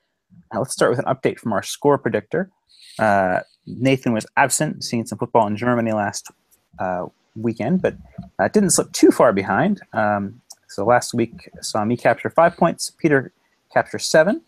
[0.52, 2.50] Now let's start with an update from our score predictor.
[2.98, 6.30] Uh, Nathan was absent, seeing some football in Germany last
[6.78, 7.96] uh, weekend, but
[8.38, 9.80] uh, didn't slip too far behind.
[9.92, 13.32] Um, so last week saw me capture five points, Peter
[13.72, 14.42] capture seven,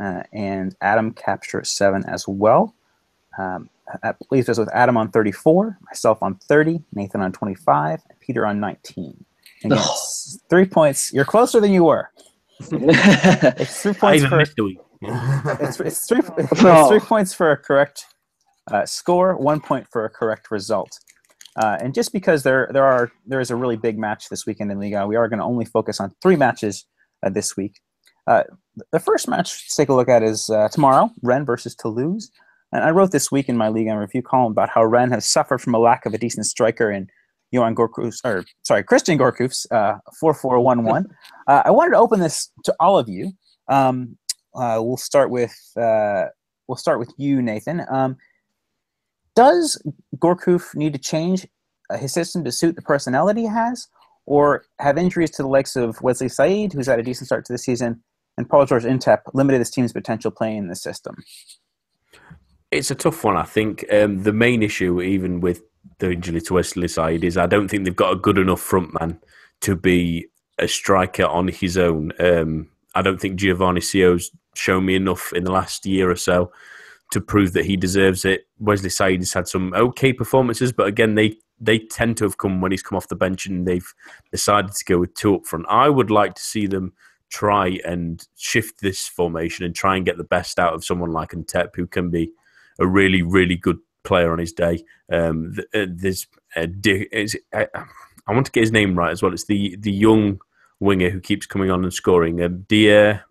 [0.00, 2.74] uh, and Adam capture seven as well.
[3.38, 3.68] Um,
[4.02, 8.46] that leaves us with Adam on 34, myself on 30, Nathan on 25, and Peter
[8.46, 9.24] on 19.
[9.64, 9.96] Again, Oh.
[10.48, 11.12] three points.
[11.12, 12.10] You're closer than you were.
[12.70, 14.78] It's three I points even for missed a week.
[15.02, 16.88] it's, it's three it's Oh.
[16.88, 18.06] three points for a correct
[18.70, 20.98] uh, score, one point for a correct result.
[21.56, 24.70] Uh, and just because there there are there is a really big match this weekend
[24.72, 26.86] in Liga, we are going to only focus on three matches
[27.22, 27.80] uh, this week.
[28.26, 28.44] Uh,
[28.90, 32.30] the first match to take a look at is uh, tomorrow, Rennes versus Toulouse.
[32.72, 35.60] And I wrote this week in my Liga review column about how Rennes has suffered
[35.60, 37.08] from a lack of a decent striker in
[37.54, 41.04] Yoann Gourcuff's, or sorry, Christian Gourcuff's uh, 4-4-1-1.
[41.48, 43.32] uh, I wanted to open this to all of you.
[43.68, 44.16] Um,
[44.54, 46.26] uh, we'll start with uh,
[46.66, 47.84] we'll start with you, Nathan.
[47.90, 48.16] Um,
[49.34, 49.80] does
[50.16, 51.46] Gourcuff need to change
[51.90, 53.88] uh, his system to suit the personality he has,
[54.26, 57.52] or have injuries to the likes of Wesley Said, who's had a decent start to
[57.52, 58.02] the season,
[58.36, 61.16] and Paul George Ntep limited his team's potential playing in the system?
[62.70, 63.36] It's a tough one.
[63.36, 65.62] I think um, the main issue, even with
[65.98, 68.98] the injury to Wesley Said, is I don't think they've got a good enough front
[69.00, 69.20] man
[69.60, 70.26] to be
[70.58, 72.12] a striker on his own.
[72.18, 76.52] Um, I don't think Giovanni Sio's shown me enough in the last year or so
[77.12, 78.46] to prove that he deserves it.
[78.58, 82.60] Wesley Said has had some okay performances, but again, they they tend to have come
[82.60, 83.94] when he's come off the bench and they've
[84.32, 85.64] decided to go with two up front.
[85.68, 86.92] I would like to see them
[87.30, 91.30] try and shift this formation and try and get the best out of someone like
[91.30, 92.30] Ntep, who can be
[92.80, 94.82] a really, really good player on his day.
[95.10, 99.32] Um, uh, there's I want to get his name right as well.
[99.32, 100.40] It's the the young
[100.80, 102.42] winger who keeps coming on and scoring.
[102.42, 103.24] Um, Dia.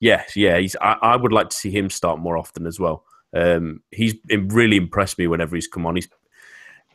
[0.00, 0.76] Yes, yeah, he's.
[0.80, 3.04] I, I would like to see him start more often as well.
[3.34, 5.96] Um, he's really impressed me whenever he's come on.
[5.96, 6.08] He's.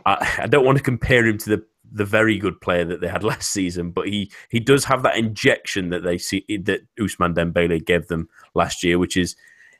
[0.05, 3.07] I, I don't want to compare him to the the very good player that they
[3.07, 7.35] had last season, but he he does have that injection that they see that Ousmane
[7.35, 9.35] Dembele gave them last year, which is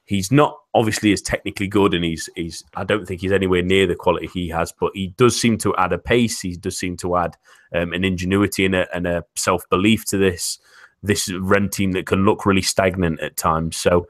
[0.05, 3.87] he's not obviously as technically good, and he's he's I don't think he's anywhere near
[3.87, 6.41] the quality he has, but he does seem to add a pace.
[6.41, 7.37] He does seem to add
[7.73, 10.59] um, an ingenuity and a, and a self belief to this
[11.03, 13.77] this Rennes team that can look really stagnant at times.
[13.77, 14.07] So.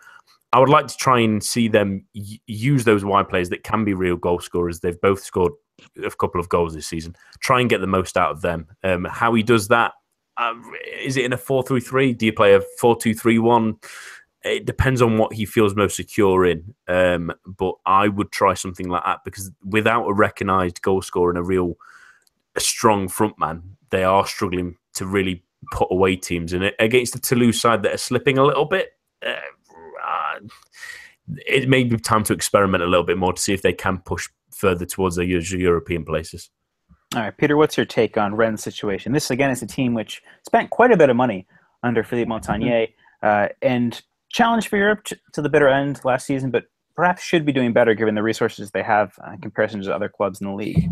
[0.56, 3.84] I would like to try and see them y- use those wide players that can
[3.84, 4.82] be real goal scorers.
[4.82, 5.54] They've both scored
[6.04, 7.16] a couple of goals this season.
[7.40, 8.68] Try and get the most out of them.
[8.84, 9.94] Um, how he does that,
[10.38, 10.54] uh,
[11.02, 12.14] is it in a 4 3 3?
[12.14, 13.78] Do you play a 4 2 3 1?
[14.44, 16.74] It depends on what he feels most secure in.
[16.88, 21.40] Um, but I would try something like that because without a recognised goal scorer and
[21.40, 21.78] a real
[22.56, 26.54] a strong front man, they are struggling to really put away teams.
[26.54, 28.91] in it against the Toulouse side that are slipping a little bit,
[29.26, 29.36] uh,
[31.47, 33.99] it may be time to experiment a little bit more to see if they can
[33.99, 36.49] push further towards the usual European places.
[37.15, 39.13] All right, Peter, what's your take on Rennes' situation?
[39.13, 41.47] This, again, is a team which spent quite a bit of money
[41.84, 42.88] under Philippe Montanier
[43.21, 47.45] uh, and challenged for Europe t- to the bitter end last season, but perhaps should
[47.45, 50.47] be doing better given the resources they have uh, in comparison to other clubs in
[50.47, 50.89] the league.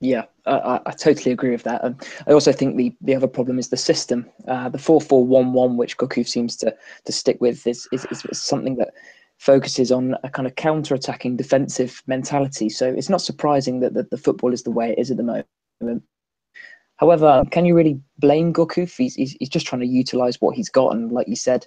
[0.00, 1.82] Yeah, I, I- totally agree with that.
[1.84, 4.30] Um, I also think the, the other problem is the system.
[4.46, 8.06] Uh, the four four one one, which Gourcuff seems to to stick with, is, is,
[8.10, 8.90] is something that
[9.38, 12.68] focuses on a kind of counter-attacking defensive mentality.
[12.68, 15.44] So it's not surprising that the, the football is the way it is at the
[15.80, 16.02] moment.
[16.96, 18.96] However, can you really blame Gourcuff?
[18.96, 20.94] He's, he's, he's just trying to utilize what he's got.
[20.94, 21.66] And like you said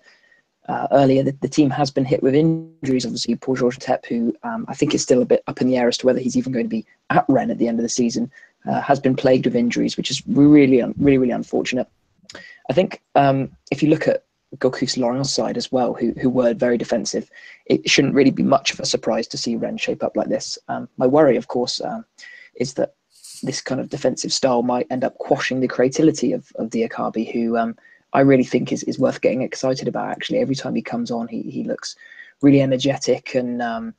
[0.67, 3.05] uh, earlier, the, the team has been hit with injuries.
[3.05, 5.87] Obviously, Paul-Georges Ntep, who um, I think is still a bit up in the air
[5.87, 7.89] as to whether he's even going to be at Rennes at the end of the
[7.89, 8.31] season,
[8.67, 11.87] uh, has been plagued with injuries, which is really, really, really unfortunate.
[12.69, 14.23] I think um, if you look at
[14.57, 17.29] Gourcuff's Lorient side as well, who who were very defensive,
[17.65, 20.59] it shouldn't really be much of a surprise to see Rennes shape up like this.
[20.67, 22.05] Um, my worry, of course, um,
[22.55, 22.93] is that
[23.43, 27.57] this kind of defensive style might end up quashing the creativity of of Diakhaby, who
[27.57, 27.75] um,
[28.13, 30.09] I really think is, is worth getting excited about.
[30.09, 31.95] Actually, every time he comes on, he he looks
[32.41, 33.93] really energetic, and um,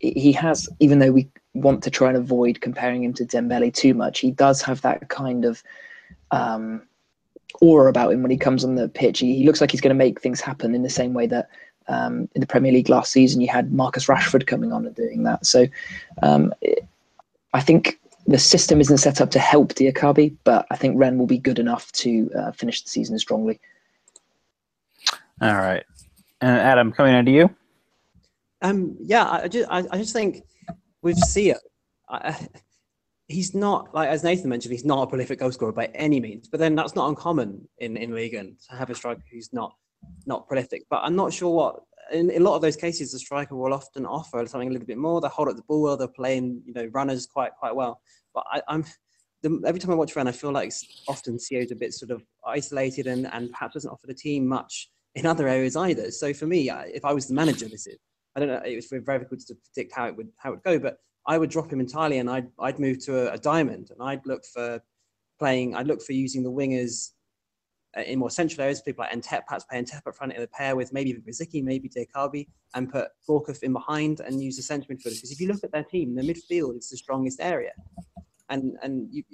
[0.00, 0.68] he has.
[0.80, 4.30] Even though we want to try and avoid comparing him to Dembele too much, he
[4.30, 5.62] does have that kind of
[6.30, 6.82] um,
[7.60, 9.18] aura about him when he comes on the pitch.
[9.20, 11.48] He, he looks like he's going to make things happen in the same way that
[11.88, 15.24] um, in the Premier League last season you had Marcus Rashford coming on and doing
[15.24, 15.44] that.
[15.46, 15.66] So
[16.22, 16.54] um,
[17.52, 21.26] I think the system isn't set up to help Diakhaby, but I think Rennes will
[21.26, 23.60] be good enough to uh, finish the season strongly.
[25.40, 25.84] All right.
[26.40, 27.54] And Adam, coming on to you.
[28.62, 30.44] Um, yeah, I I just, I, I just think
[31.02, 31.56] with Sio,
[32.08, 32.36] I,
[33.26, 36.48] he's not like as Nathan mentioned, he's not a prolific goal scorer by any means.
[36.48, 39.74] But then that's not uncommon in in Liga and to have a striker who's not
[40.26, 40.84] not prolific.
[40.88, 41.82] But I'm not sure what
[42.12, 44.86] in, in, a lot of those cases, the striker will often offer something a little
[44.86, 45.20] bit more.
[45.20, 45.96] They hold up the ball well.
[45.96, 48.00] They're playing, you know, runners quite quite well.
[48.34, 48.84] But I, am
[49.66, 50.72] every time I watch Rennes, I feel like
[51.08, 54.90] often Sio's a bit sort of isolated and, and perhaps doesn't offer the team much
[55.14, 56.10] in other areas either.
[56.10, 57.98] So for me, if I was the manager, this is
[58.34, 58.62] I don't know.
[58.64, 61.38] It was very difficult to predict how it would how it would go, but I
[61.38, 64.44] would drop him entirely and I'd I'd move to a, a diamond and I'd look
[64.44, 64.80] for
[65.38, 65.74] playing.
[65.74, 67.10] I'd look for using the wingers
[67.96, 70.46] Uh, in more central areas, people like Ntep, perhaps play Ntep up front in a
[70.46, 74.86] pair with maybe Riziki, maybe Diakhaby, and put Gourcuff in behind and use the centre
[74.92, 75.16] midfielders.
[75.16, 77.72] Because if you look at their team, the midfield is the strongest area,
[78.48, 79.24] and and you,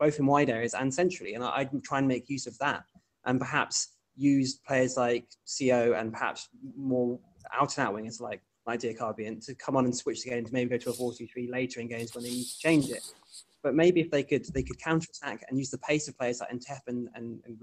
[0.00, 1.34] both in wide areas and centrally.
[1.34, 2.84] And I, would try and make use of that,
[3.26, 7.20] and perhaps use players like Sio and perhaps more
[7.52, 10.44] out and out wingers like like Diakhaby and to come on and switch the game
[10.44, 13.02] to maybe go to a 4-2-3 later in games when they need to change it.
[13.62, 16.40] But maybe if they could they could counter attack and use the pace of players
[16.40, 17.58] like Ntep and, and, and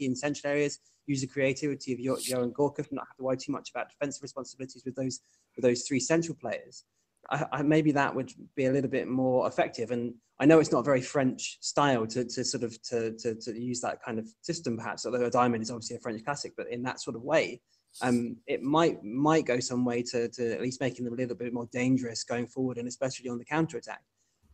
[0.00, 3.52] in central areas, use the creativity of Yoann Gourcuff, and not have to worry too
[3.52, 5.20] much about defensive responsibilities with those
[5.54, 6.84] with those three central players.
[7.30, 9.90] I, I, maybe that would be a little bit more effective.
[9.90, 13.60] And I know it's not very French style to, to sort of to, to, to
[13.60, 15.06] use that kind of system, perhaps.
[15.06, 17.60] Although a diamond is obviously a French classic, but in that sort of way,
[18.02, 21.36] um, it might might go some way to, to at least making them a little
[21.36, 24.02] bit more dangerous going forward, and especially on the counter attack.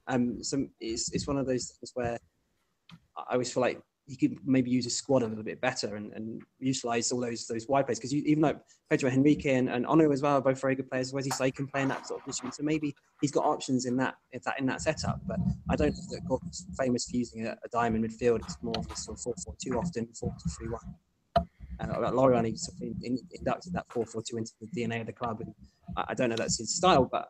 [0.08, 2.18] Um, so it's, it's one of those things where
[3.16, 6.12] I always feel like he could maybe use his squad a little bit better and,
[6.12, 8.58] and utilize all those those wide players because even though
[8.90, 11.68] Pedro Henrique and, and Onu as well are both very good players, Wesley Said can
[11.68, 12.50] play in that sort of position.
[12.52, 15.20] So maybe he's got options in that in that in that setup.
[15.26, 15.38] But
[15.70, 18.40] I don't think that Gordon's famous for using a, a diamond midfield.
[18.40, 20.80] It's more of a sort of 4 4 2 often, 4 2 3 1.
[21.80, 25.06] Uh, Lorient sort of in, in, inducted that 4 4 2 into the DNA of
[25.06, 25.40] the club.
[25.40, 25.54] And
[25.96, 27.28] I, I don't know that's his style, but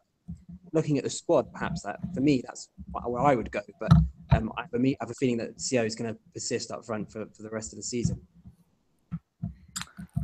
[0.73, 2.68] looking at the squad, perhaps that for me that's
[3.05, 3.61] where I would go.
[3.79, 3.92] But
[4.31, 6.85] um, I, for me, I have a feeling that Sio is going to persist up
[6.85, 8.21] front for, for the rest of the season.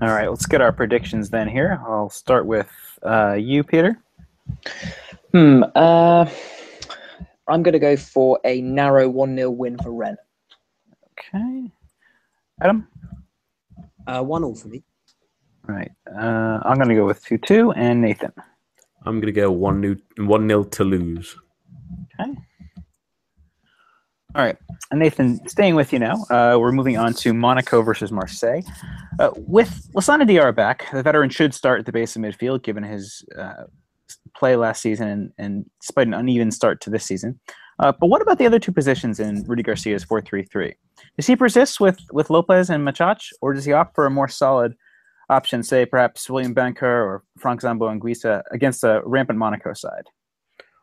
[0.00, 1.80] All right, let's get our predictions then here.
[1.84, 2.70] I'll start with
[3.02, 4.00] uh, you, Peter.
[5.32, 5.64] Hmm.
[5.74, 6.26] Uh,
[7.48, 10.18] I'm going to go for a narrow 1 0 win for Rennes.
[11.12, 11.70] Okay.
[12.62, 12.86] Adam?
[14.06, 14.84] Uh, 1 0 for me.
[15.68, 15.90] All right.
[16.06, 17.72] Uh, I'm going to go with 2 2.
[17.72, 18.32] And Nathan?
[19.04, 21.36] I'm to go 1 0 one nil to lose.
[22.20, 22.32] Okay.
[24.34, 24.56] All right.
[24.90, 28.60] And Nathan, staying with you now, uh, we're moving on to Monaco versus Marseille.
[29.18, 32.82] Uh, with Lassana Diarra back, the veteran should start at the base of midfield given
[32.82, 33.64] his uh,
[34.36, 37.40] play last season and, and, despite an uneven start to this season.
[37.78, 40.74] Uh, but what about the other two positions in Rudy Garcia's 4 3 3?
[41.16, 44.28] Does he persist with, with Lopez and Machach, or does he opt for a more
[44.28, 44.74] solid
[45.28, 50.06] option, say perhaps William Vainqueur or Franck Zambo Anguissa against a rampant Monaco side?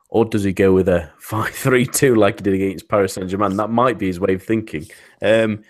[0.09, 3.29] Or does he go with a 5 3 2 like he did against Paris Saint
[3.29, 3.57] Germain?
[3.57, 4.85] That might be his way of thinking.
[5.21, 5.63] Um,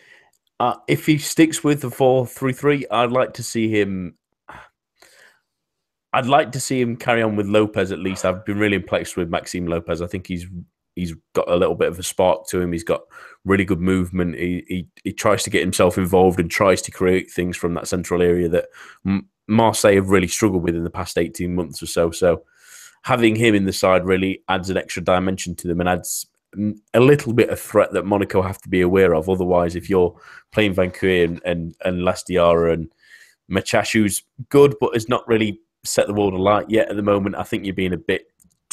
[0.59, 4.17] uh, if he sticks with the 4 3 3, I'd like to see him.
[6.13, 8.23] I'd like to see him carry on with Lopez at least.
[8.23, 10.01] I've been really impressed with Maxime Lopez.
[10.01, 10.45] I think he's
[10.95, 12.71] he's got a little bit of a spark to him.
[12.71, 13.01] He's got
[13.45, 14.35] really good movement.
[14.35, 17.87] He he, he tries to get himself involved and tries to create things from that
[17.87, 18.65] central area that
[19.47, 22.11] Marseille have really struggled with in the past eighteen months or so.
[22.11, 22.43] So
[23.03, 26.25] having him in the side really adds an extra dimension to them and adds
[26.93, 29.29] a little bit of threat that Monaco have to be aware of.
[29.29, 30.17] Otherwise, if you're
[30.51, 32.91] playing Vainqueur and and, and Lass Diarra and
[33.47, 37.43] Machachou's good, but has not really set the world alight yet at the moment, I
[37.43, 38.25] think you're being a bit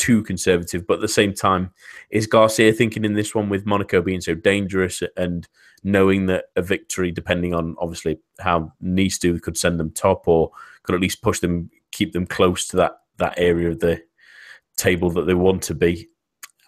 [0.03, 0.85] too conservative.
[0.85, 1.71] But at the same time,
[2.11, 5.47] is Garcia thinking in this one with Monaco being so dangerous and
[5.85, 10.51] knowing that a victory, depending on obviously how Nice do, could send them top or
[10.83, 14.03] could at least push them, keep them close to that that area of the
[14.77, 16.09] table that they want to be.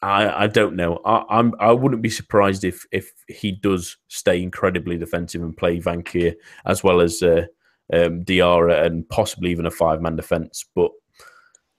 [0.00, 1.00] I, I don't know.
[1.04, 5.80] I, I'm I wouldn't be surprised if if he does stay incredibly defensive and play
[5.80, 6.34] Vainqueur
[6.66, 7.46] as well as uh,
[7.92, 10.64] um, Diarra and possibly even a five man defense.
[10.76, 10.92] But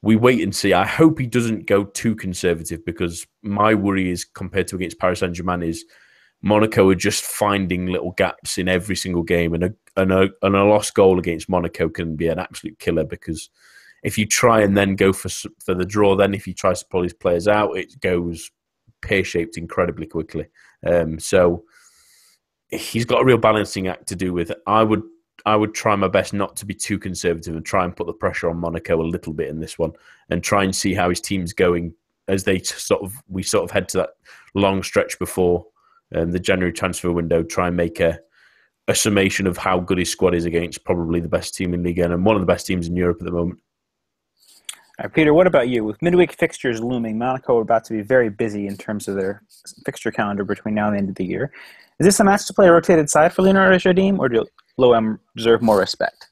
[0.05, 0.71] we wait and see.
[0.71, 5.21] I hope he doesn't go too conservative because my worry is compared to against Paris
[5.21, 5.83] Saint Germain is
[6.43, 10.55] Monaco are just finding little gaps in every single game, and a, and a and
[10.55, 13.49] a lost goal against Monaco can be an absolute killer because
[14.03, 15.29] if you try and then go for
[15.63, 18.51] for the draw, then if he tries to pull his players out, it goes
[19.01, 20.45] pear shaped incredibly quickly.
[20.85, 21.63] Um, so
[22.69, 24.51] he's got a real balancing act to do with.
[24.67, 25.01] I would
[25.45, 28.13] I would try my best not to be too conservative and try and put the
[28.13, 29.93] pressure on Monaco a little bit in this one,
[30.29, 31.93] and try and see how his team's going
[32.27, 34.09] as they sort of we sort of head to that
[34.55, 35.65] long stretch before
[36.15, 37.43] um, the January transfer window.
[37.43, 38.19] Try and make a
[38.87, 41.99] a summation of how good his squad is against probably the best team in Ligue
[41.99, 43.59] 1 and one of the best teams in Europe at the moment.
[44.99, 45.83] Right, Peter, what about you?
[45.83, 49.41] With midweek fixtures looming, Monaco are about to be very busy in terms of their
[49.85, 51.51] fixture calendar between now and the end of the year.
[51.99, 54.45] Is this a match to play a rotated side for Leonardo Jardim, or do
[54.77, 56.29] L'OM deserve more respect?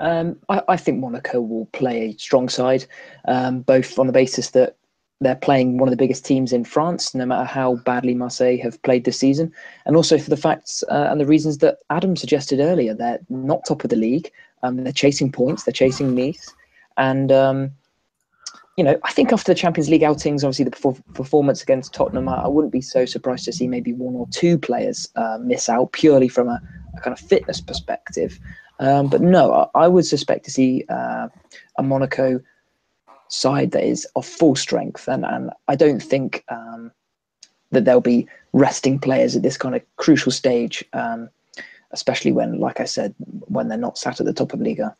[0.00, 2.86] Um, I, I, think Monaco will play a strong side,
[3.26, 4.76] um, both on the basis that
[5.20, 8.80] they're playing one of the biggest teams in France, no matter how badly Marseille have
[8.82, 9.52] played this season,
[9.84, 12.94] and also for the facts uh, and the reasons that Adam suggested earlier.
[12.94, 14.30] They're not top of the league.
[14.62, 15.64] Um, they're chasing points.
[15.64, 16.54] They're chasing Nice,
[16.96, 17.70] and um,
[18.80, 22.44] you know, I think after the Champions League outings, obviously the performance against Tottenham, I,
[22.44, 25.92] I, wouldn't be so surprised to see maybe one or two players uh, miss out
[25.92, 26.58] purely from a,
[26.96, 28.40] a, kind of fitness perspective.
[28.78, 31.28] Um, but no, I, I, would suspect to see uh,
[31.76, 32.40] a Monaco
[33.28, 36.90] side that is of full strength, and, and I don't think um,
[37.72, 41.28] that there'll be resting players at this kind of crucial stage, um,
[41.90, 44.96] especially when, like I said, when they're not sat at the top of Liga.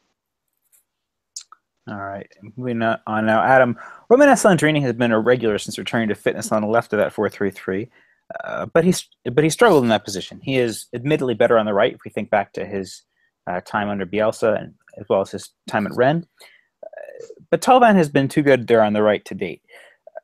[1.90, 3.42] All right, moving on now.
[3.42, 3.76] Adam,
[4.08, 7.12] Romain Alessandrini has been a regular since returning to fitness on the left of that
[7.12, 7.88] four-three-three,
[8.44, 10.40] uh, but he's but he struggled in that position.
[10.40, 13.02] He is admittedly better on the right if we think back to his
[13.48, 16.26] uh, time under Bielsa and as well as his time at Rennes.
[16.84, 19.62] Uh, but Thauvin has been too good there on the right to date.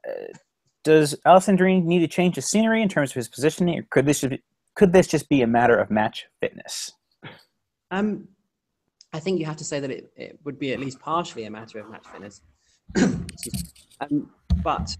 [0.08, 0.36] Uh,
[0.84, 4.24] does Alessandrini need to change the scenery in terms of his positioning, or could this
[4.76, 6.92] could this just be a matter of match fitness?
[7.90, 8.28] Um,
[9.12, 11.50] I think you have to say that it, it would be at least partially a
[11.50, 12.42] matter of match fitness.
[14.00, 14.30] um,
[14.62, 14.96] but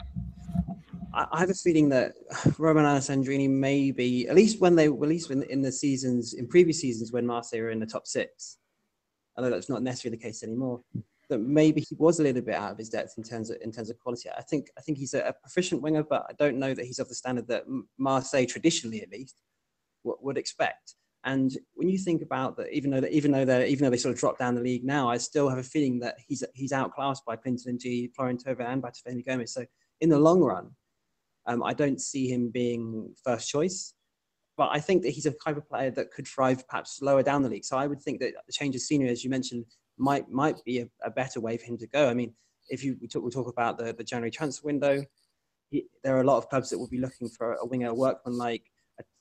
[1.12, 2.14] I, I, have a feeling that
[2.58, 6.46] Romain Alessandrini may be, at least when they, at least in, in the seasons, in
[6.46, 8.58] previous seasons when Marseille were in the top six,
[9.36, 10.80] although that's not necessarily the case anymore,
[11.28, 13.72] that maybe he was a little bit out of his depth in terms of in
[13.72, 14.28] terms of quality.
[14.36, 16.98] I think I think he's a, a proficient winger, but I don't know that he's
[16.98, 17.64] of the standard that
[17.98, 19.42] Marseille traditionally, at least,
[20.04, 20.94] w- would expect.
[21.26, 23.96] And when you think about that, even though that, even though they even though they
[23.96, 26.72] sort of dropped down the league now, I still have a feeling that he's he's
[26.72, 29.48] outclassed by Clinton N'Jie, Florian Thauvin, and by Tefani Gomis.
[29.48, 29.66] So
[30.00, 30.70] in the long run,
[31.46, 33.92] um, I don't see him being first choice.
[34.56, 37.42] But I think that he's a type of player that could thrive perhaps lower down
[37.42, 37.64] the league.
[37.64, 39.66] So I would think that the change of scenery, as you mentioned,
[39.98, 42.08] might might be a, a better way for him to go.
[42.08, 42.34] I mean,
[42.68, 45.04] if you we talk, we talk about the, the January transfer window,
[45.70, 48.38] he, there are a lot of clubs that will be looking for a winger, workman
[48.38, 48.62] like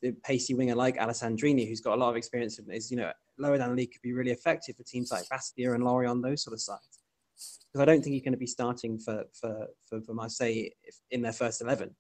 [0.04, 3.12] a pacey winger like Alessandrini, who's got a lot of experience and is, you know,
[3.38, 6.22] lower down the league could be really effective for teams like Bastia and Lorient, on
[6.22, 7.00] those sort of sides.
[7.36, 10.70] Because I don't think he's going to be starting for, for, for, for Marseille
[11.12, 11.94] in their first 11.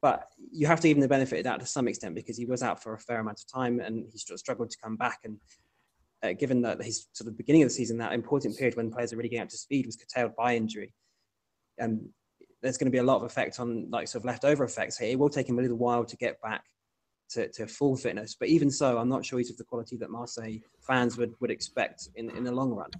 [0.00, 2.44] But you have to give him the benefit of that to some extent because he
[2.44, 5.20] was out for a fair amount of time and he struggled to come back.
[5.24, 5.38] And
[6.22, 9.12] uh, given that his sort of beginning of the season, that important period when players
[9.12, 10.92] are really getting up to speed was curtailed by injury,
[11.78, 12.06] And
[12.62, 15.00] there's going to be a lot of effect on like sort of leftover effects.
[15.00, 16.64] It will take him a little while to get back
[17.30, 18.36] to, to full fitness.
[18.38, 21.50] But even so, I'm not sure he's of the quality that Marseille fans would, would
[21.50, 22.90] expect in, in the long run.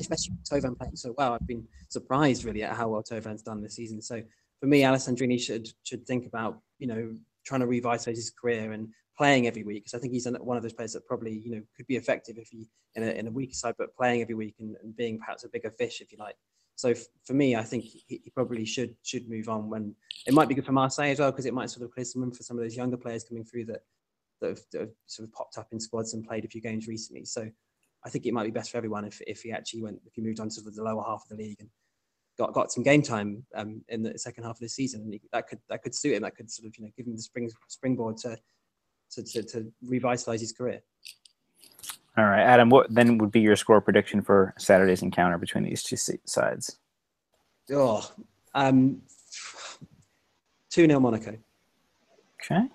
[0.00, 1.34] Especially Thauvin playing so well.
[1.34, 4.00] I've been surprised really at how well Thauvin's done this season.
[4.00, 4.22] So
[4.60, 7.14] for me, Alessandrini should should think about, you know,
[7.44, 10.62] trying to revitalize his career and playing every week because I think he's one of
[10.62, 13.30] those players that probably you know could be effective if he in a, in a
[13.30, 16.18] weaker side, but playing every week and, and being perhaps a bigger fish if you
[16.18, 16.36] like.
[16.82, 19.70] So for me, I think he, he, probably should should move on.
[19.70, 19.94] When
[20.26, 22.22] it might be good for Marseille as well because it might sort of clear some
[22.22, 23.82] room for some of those younger players coming through that
[24.40, 26.88] that have, that have, sort of popped up in squads and played a few games
[26.88, 27.24] recently.
[27.24, 27.48] So
[28.04, 30.22] I think it might be best for everyone if if he actually went if he
[30.22, 31.68] moved on to the lower half of the league and
[32.36, 35.02] got got some game time um, in the second half of the season.
[35.02, 36.22] And that could that could suit him.
[36.22, 38.36] That could sort of you know give him the spring springboard to
[39.12, 40.80] to, to, to revitalize his career.
[42.16, 42.68] All right, Adam.
[42.68, 46.76] What then would be your score prediction for Saturday's encounter between these two sides?
[47.70, 48.06] Oh,
[48.54, 49.00] um,
[50.68, 51.38] two 0 Monaco.
[52.34, 52.66] Okay.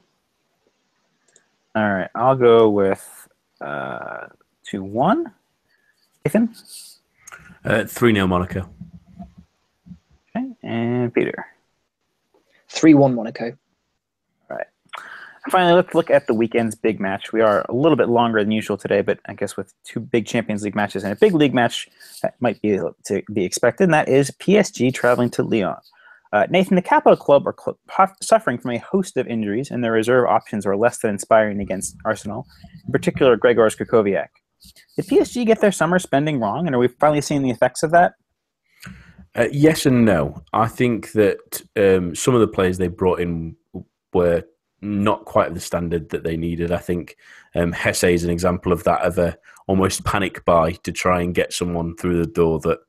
[1.76, 3.28] All right, I'll go with
[3.62, 4.28] uh,
[4.64, 5.34] two one.
[6.26, 6.56] Ethan.
[7.64, 8.68] Uh, three 0 Monaco.
[10.36, 11.46] Okay, and Peter.
[12.70, 13.56] Three one Monaco.
[15.50, 17.32] Finally, let's look at the weekend's big match.
[17.32, 20.26] We are a little bit longer than usual today, but I guess with two big
[20.26, 21.88] Champions League matches and a big league match
[22.22, 25.78] that might be to be expected, and that is PSG traveling to Lyon.
[26.34, 29.94] Uh, Nathan, the Capital Club are cl- suffering from a host of injuries, and their
[29.94, 32.46] reserve options are less than inspiring against Arsenal,
[32.86, 34.28] in particular Grzegorz Krychowiak.
[34.98, 37.92] Did PSG get their summer spending wrong, and are we finally seeing the effects of
[37.92, 38.14] that?
[39.36, 40.42] Uh, yes and no.
[40.52, 43.56] I think that um, some of the players they brought in
[44.14, 44.44] were
[44.82, 46.72] not quite the standard that they needed.
[46.72, 47.18] I think
[47.56, 51.36] um, Jesé is an example of that, of a almost panic buy to try and
[51.36, 52.80] get someone through the door that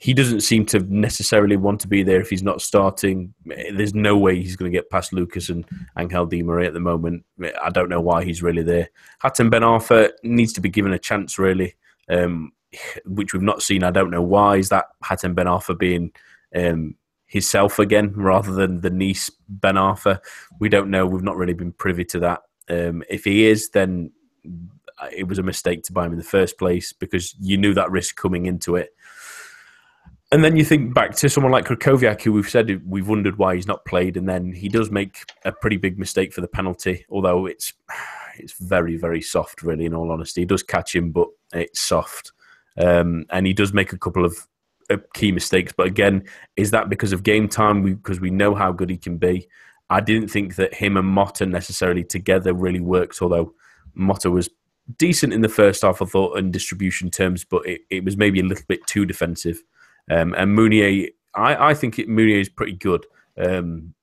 [0.00, 3.34] he doesn't seem to necessarily want to be there if he's not starting.
[3.44, 5.66] There's no way he's going to get past Lucas and
[5.98, 7.22] Angel Di Maria at the moment.
[7.62, 8.88] I don't know why he's really there.
[9.22, 11.74] Hatem Ben Arfa needs to be given a chance, really,
[12.08, 12.52] um,
[13.04, 13.84] which we've not seen.
[13.84, 14.56] I don't know why.
[14.56, 16.12] Is that Hatem Ben Arfa being
[16.56, 16.94] um,
[17.30, 20.18] himself again rather than the Nice Ben Arfa.
[20.58, 21.06] We don't know.
[21.06, 22.42] We've not really been privy to that.
[22.68, 24.10] Um, if he is, then
[25.16, 27.90] it was a mistake to buy him in the first place because you knew that
[27.90, 28.94] risk coming into it.
[30.32, 33.54] And then you think back to someone like Krychowiak, who we've said we've wondered why
[33.54, 37.04] he's not played, and then he does make a pretty big mistake for the penalty,
[37.10, 37.72] although it's
[38.38, 39.86] it's very very soft, really.
[39.86, 42.32] In all honesty, he does catch him, but it's soft,
[42.76, 44.46] um, and he does make a couple of uh,
[44.98, 45.72] key mistakes.
[45.76, 46.24] But again,
[46.56, 47.82] is that because of game time?
[47.82, 49.48] Because we, we know how good he can be.
[49.88, 53.54] I didn't think that him and Motta necessarily together really worked, although
[53.96, 54.48] Motta was
[54.98, 58.40] decent in the first half, I thought, in distribution terms, but it, it was maybe
[58.40, 59.62] a little bit too defensive.
[60.10, 63.06] Um, and Meunier, I, I think it, Meunier is pretty good,
[63.38, 63.94] um,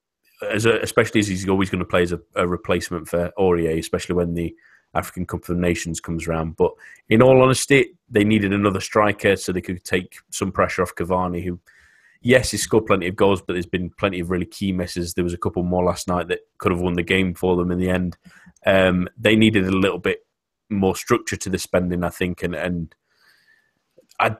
[0.49, 3.79] as a, especially as he's always going to play as a, a, replacement for Aurier,
[3.79, 4.53] especially when the
[4.97, 6.57] African Cup of Nations comes around.
[6.57, 6.71] But
[7.09, 11.43] in all honesty, they needed another striker so they could take some pressure off Cavani,
[11.43, 11.59] who,
[12.21, 15.13] yes, he scored plenty of goals, but there's been plenty of really key misses.
[15.13, 17.71] There was a couple more last night that could have won the game for them
[17.71, 18.17] in the end.
[18.65, 20.25] Um, they needed a little bit
[20.69, 22.93] more structure to the spending, I think, and and
[24.19, 24.35] I.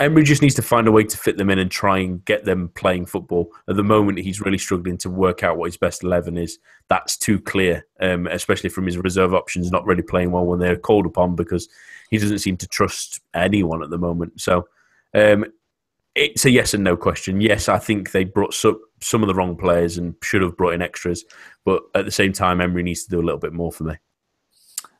[0.00, 2.44] Emery just needs to find a way to fit them in and try and get
[2.44, 3.52] them playing football.
[3.68, 6.58] At the moment, he's really struggling to work out what his best 11 is.
[6.88, 10.76] That's too clear, um, especially from his reserve options not really playing well when they're
[10.76, 11.68] called upon because
[12.10, 14.40] he doesn't seem to trust anyone at the moment.
[14.40, 14.66] So
[15.14, 15.44] um,
[16.16, 17.40] it's a yes and no question.
[17.40, 20.74] Yes, I think they brought some, some of the wrong players and should have brought
[20.74, 21.24] in extras.
[21.64, 23.94] But at the same time, Emery needs to do a little bit more for me.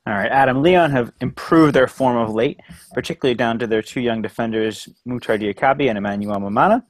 [0.07, 0.63] All right, Adam.
[0.63, 2.61] Lyon have improved their form of late,
[2.93, 6.83] particularly down to their two young defenders, Mouctar Diakhaby and Emmanuel Mamana.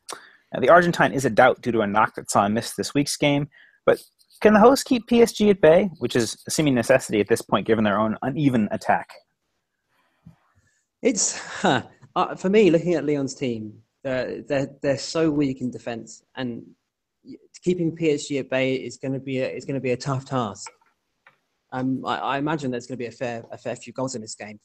[0.53, 2.93] Now, the Argentine is a doubt due to a knock that saw him miss this
[2.93, 3.49] week's game,
[3.87, 4.03] but
[4.41, 7.67] can the hosts keep PSG at bay, which is a seeming necessity at this point
[7.67, 9.09] given their own uneven attack?
[11.01, 11.83] It's huh,
[12.17, 13.75] uh, for me looking at Lyon's team.
[14.03, 16.63] They're, they're they're so weak in defence, and
[17.63, 20.27] keeping PSG at bay is going to be a, is going to be a tough
[20.27, 20.71] task.
[21.75, 24.23] Um, I, I, imagine there's going to be a fair a fair few goals in
[24.23, 24.61] this game,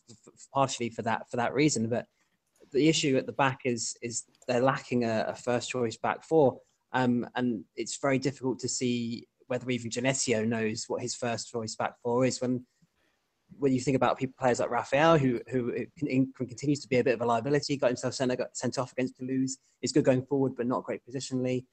[0.54, 1.90] partially for that for that reason.
[1.90, 2.06] But
[2.72, 6.60] the issue at the back is is they're lacking a, a first choice back four,
[6.94, 11.76] um, and it's very difficult to see whether even Genesio knows what his first choice
[11.76, 12.64] back four is when
[13.58, 15.74] when you think about people players like Rafael, who who
[16.38, 19.18] continues to be a bit of a liability, got himself sent, got sent off against
[19.18, 21.66] Toulouse, is good going forward but not great positionally.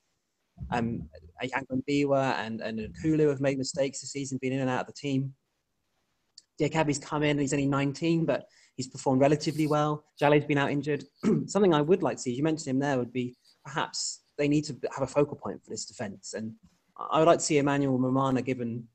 [0.70, 1.08] Um,
[1.42, 4.92] Mbiwa and, and Nkoulou have made mistakes this season, been in and out of the
[4.92, 5.34] team.
[6.60, 8.46] Diakhaby's come in, he's only 19, but
[8.76, 10.04] he's performed relatively well.
[10.18, 11.04] Jallet's been out injured.
[11.46, 14.64] Something I would like to see, you mentioned him there, would be perhaps they need
[14.64, 16.34] to have a focal point for this defence.
[16.34, 16.54] And
[16.98, 18.86] I would like to see Emmanuel Mamana given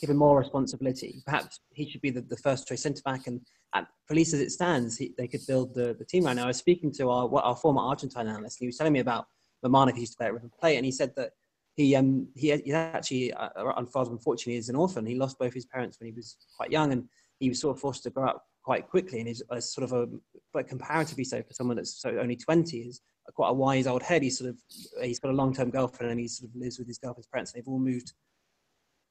[0.00, 1.22] given more responsibility.
[1.24, 3.26] Perhaps he should be the, the first choice centre back.
[3.26, 3.40] And
[3.74, 6.44] at least as it stands, he, they could build the, the team right now.
[6.44, 9.26] I was speaking to our, our former Argentine analyst, and he was telling me about
[9.64, 11.30] Mamana used to play at River Plate, and he said that
[11.76, 15.06] he um he, he actually uh, unfortunately is an orphan.
[15.06, 17.08] He lost both his parents when he was quite young, and
[17.40, 19.18] he was sort of forced to grow up quite quickly.
[19.18, 20.06] And he's uh, sort of a
[20.52, 23.00] but comparatively so for someone that's so only twenty is
[23.34, 24.22] quite a wise old head.
[24.22, 24.58] He's sort of
[25.02, 27.52] he's got a long term girlfriend, and he sort of lives with his girlfriend's parents.
[27.52, 28.12] and They've all moved.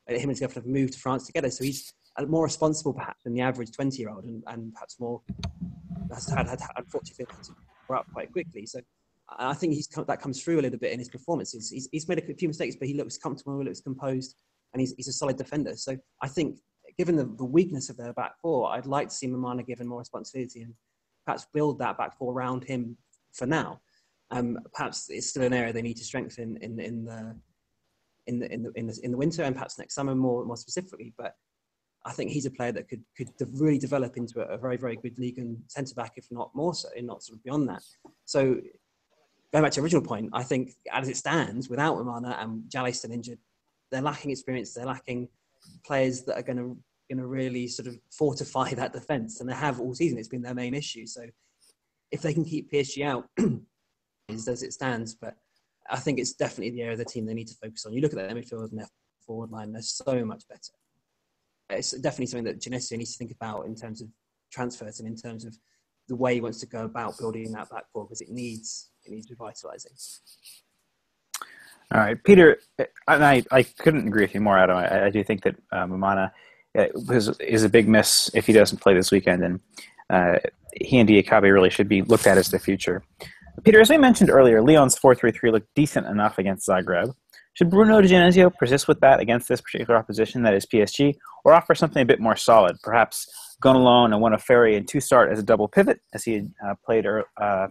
[0.10, 1.94] Uh, him and his girlfriend have moved to France together, so he's
[2.28, 5.22] more responsible perhaps than the average twenty year old, and, and perhaps more
[6.14, 7.26] has had, had unfortunately
[7.88, 8.66] grow up quite quickly.
[8.66, 8.80] So
[9.30, 11.70] I think he's that comes through a little bit in his performances.
[11.70, 14.36] He's, he's made a few mistakes, but he looks comfortable, he looks composed,
[14.74, 15.76] and he's, he's a solid defender.
[15.76, 16.60] So I think,
[16.98, 20.00] given the, the weakness of their back four, I'd like to see Mamana given more
[20.00, 20.74] responsibility and
[21.26, 22.98] perhaps build that back four around him
[23.34, 23.82] for now.
[24.32, 27.36] Um, perhaps it's still an area they need to strengthen in, in the
[28.28, 30.58] in the in the in the, in the winter and perhaps next summer more more
[30.58, 31.14] specifically.
[31.18, 31.36] But
[32.06, 34.96] I think he's a player that could could really develop into a, a very very
[34.96, 37.84] good league and centre back, if not more so, and not sort of beyond that.
[38.26, 38.58] So
[39.54, 42.96] going back to the original point, I think as it stands, without Mamana and Jallet
[42.96, 43.38] still injured,
[43.92, 44.74] they're lacking experience.
[44.74, 45.30] They're lacking
[45.86, 46.78] players that are going to
[47.10, 50.18] going to really sort of fortify that defence, and they have all season.
[50.18, 51.06] It's been their main issue.
[51.06, 51.22] So
[52.12, 53.26] if they can keep PSG out,
[54.30, 55.14] as it stands.
[55.14, 55.36] But
[55.90, 57.94] I think it's definitely the area of the team they need to focus on.
[57.94, 58.90] You look at their midfield and their
[59.26, 60.74] forward line; they're so much better.
[61.70, 64.08] It's definitely something that Genesio needs to think about in terms of
[64.52, 65.56] transfers and in terms of
[66.08, 69.12] the way he wants to go about building that back four because it needs it
[69.12, 69.92] needs revitalizing.
[71.94, 72.60] All right, Peter,
[73.08, 74.78] and I, I couldn't agree with you more, Adam.
[74.78, 76.32] I, I do think that uh, Mamana
[76.76, 79.60] is, is a big miss if he doesn't play this weekend, and
[80.10, 80.40] uh,
[80.82, 83.04] he and Diakhaby really should be looked at as the future.
[83.64, 87.14] Peter, as we mentioned earlier, Lyon's 4-3-3 looked decent enough against Zagreb.
[87.54, 91.54] Should Bruno Di Genesio persist with that against this particular opposition, that is PSG, or
[91.54, 93.28] offer something a bit more solid, perhaps
[93.64, 96.74] Gonalons and one of Ferri and two start as a double pivot, as he uh,
[96.84, 97.68] played uh,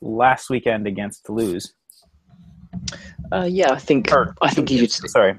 [0.00, 1.72] last weekend against Toulouse.
[3.32, 4.90] Uh, yeah, I think or, I think he should.
[4.90, 5.38] Sorry.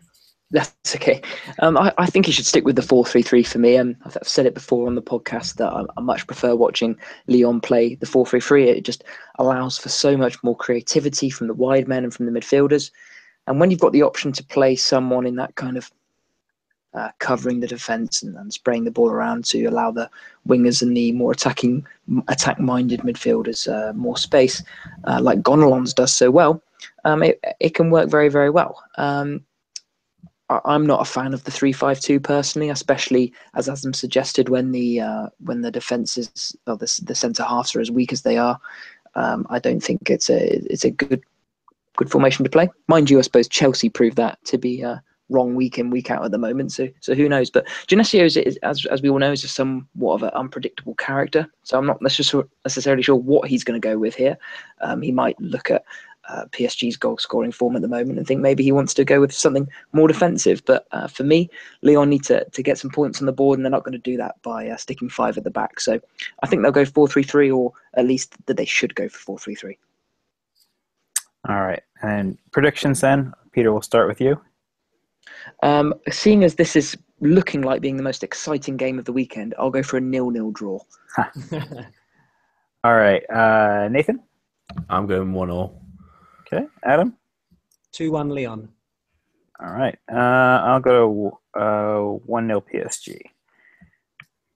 [0.52, 1.22] That's okay.
[1.60, 3.78] Um, I, I, think he should stick with the four-three-three for me.
[3.78, 6.98] Um, I've said it before on the podcast that I, I much prefer watching
[7.28, 8.68] Lyon play the four-three-three.
[8.68, 9.06] It just
[9.40, 12.92] allows for so much more creativity from the wide men and from the midfielders.
[13.48, 15.90] And when you've got the option to play someone in that kind of
[16.94, 20.10] uh, covering the defence and, and, spraying the ball around to allow the
[20.48, 21.86] wingers and the more attacking,
[22.28, 24.62] attack-minded midfielders uh, more space,
[25.06, 26.62] uh, like Gonalons does so well,
[27.06, 28.84] um, it, it can work very, very well.
[28.98, 29.46] Um,
[30.66, 35.28] I'm not a fan of the three-five-two personally, especially as Adam suggested when the uh,
[35.46, 38.60] when the defenses or the the centre halves are as weak as they are.
[39.16, 41.24] Um, I don't think it's a it's a good
[41.96, 42.70] good formation to play.
[42.88, 44.98] Mind you, I suppose Chelsea proved that to be uh,
[45.32, 46.72] wrong week in week out at the moment.
[46.72, 47.50] So so who knows?
[47.50, 50.96] But Genesio is, is as as we all know is a somewhat of an unpredictable
[50.96, 51.48] character.
[51.64, 54.38] So I'm not necessarily sure what he's going to go with here.
[54.82, 55.84] Um, he might look at
[56.30, 59.20] uh, PSG's goal scoring form at the moment and think maybe he wants to go
[59.20, 60.64] with something more defensive.
[60.66, 61.50] But uh, for me,
[61.82, 63.98] Lyon need to, to get some points on the board and they're not going to
[63.98, 65.80] do that by uh, sticking five at the back.
[65.80, 66.00] So
[66.44, 69.18] I think they'll go 4 3 3 or at least that they should go for
[69.18, 69.78] 4 3 3.
[71.50, 71.82] All right.
[72.04, 73.34] And predictions then?
[73.52, 74.40] Peter, we'll start with you.
[75.64, 79.54] Um, seeing as this is looking like being the most exciting game of the weekend,
[79.58, 80.80] I'll go for a nil-nil draw.
[82.84, 84.22] All right, uh, Nathan.
[84.90, 85.84] I'm going one all.
[86.42, 87.16] Okay, Adam.
[87.92, 88.70] Two one Lyon.
[89.60, 93.20] All right, uh, I'll go uh, one 0 PSG.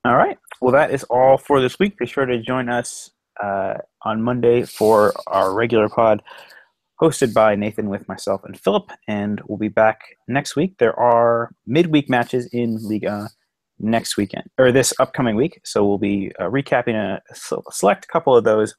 [0.05, 1.97] All right, well that is all for this week.
[1.97, 3.11] Be sure to join us
[3.43, 6.23] uh, on Monday for our regular pod,
[7.01, 10.75] hosted by Nathan with myself and Philip, and we'll be back next week.
[10.77, 13.29] There are midweek matches in Liga
[13.79, 17.21] next weekend or this upcoming week, so we'll be uh, recapping a
[17.71, 18.75] select couple of those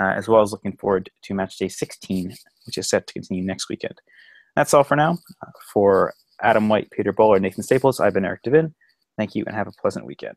[0.00, 2.34] uh, as well as looking forward to match day 16,
[2.66, 4.00] which is set to continue next weekend.
[4.56, 5.18] That's all for now.
[5.42, 8.74] Uh, for Adam White, Peter Bowler, Nathan Staples, I've been Eric Devin.
[9.18, 10.36] Thank you and have a pleasant weekend.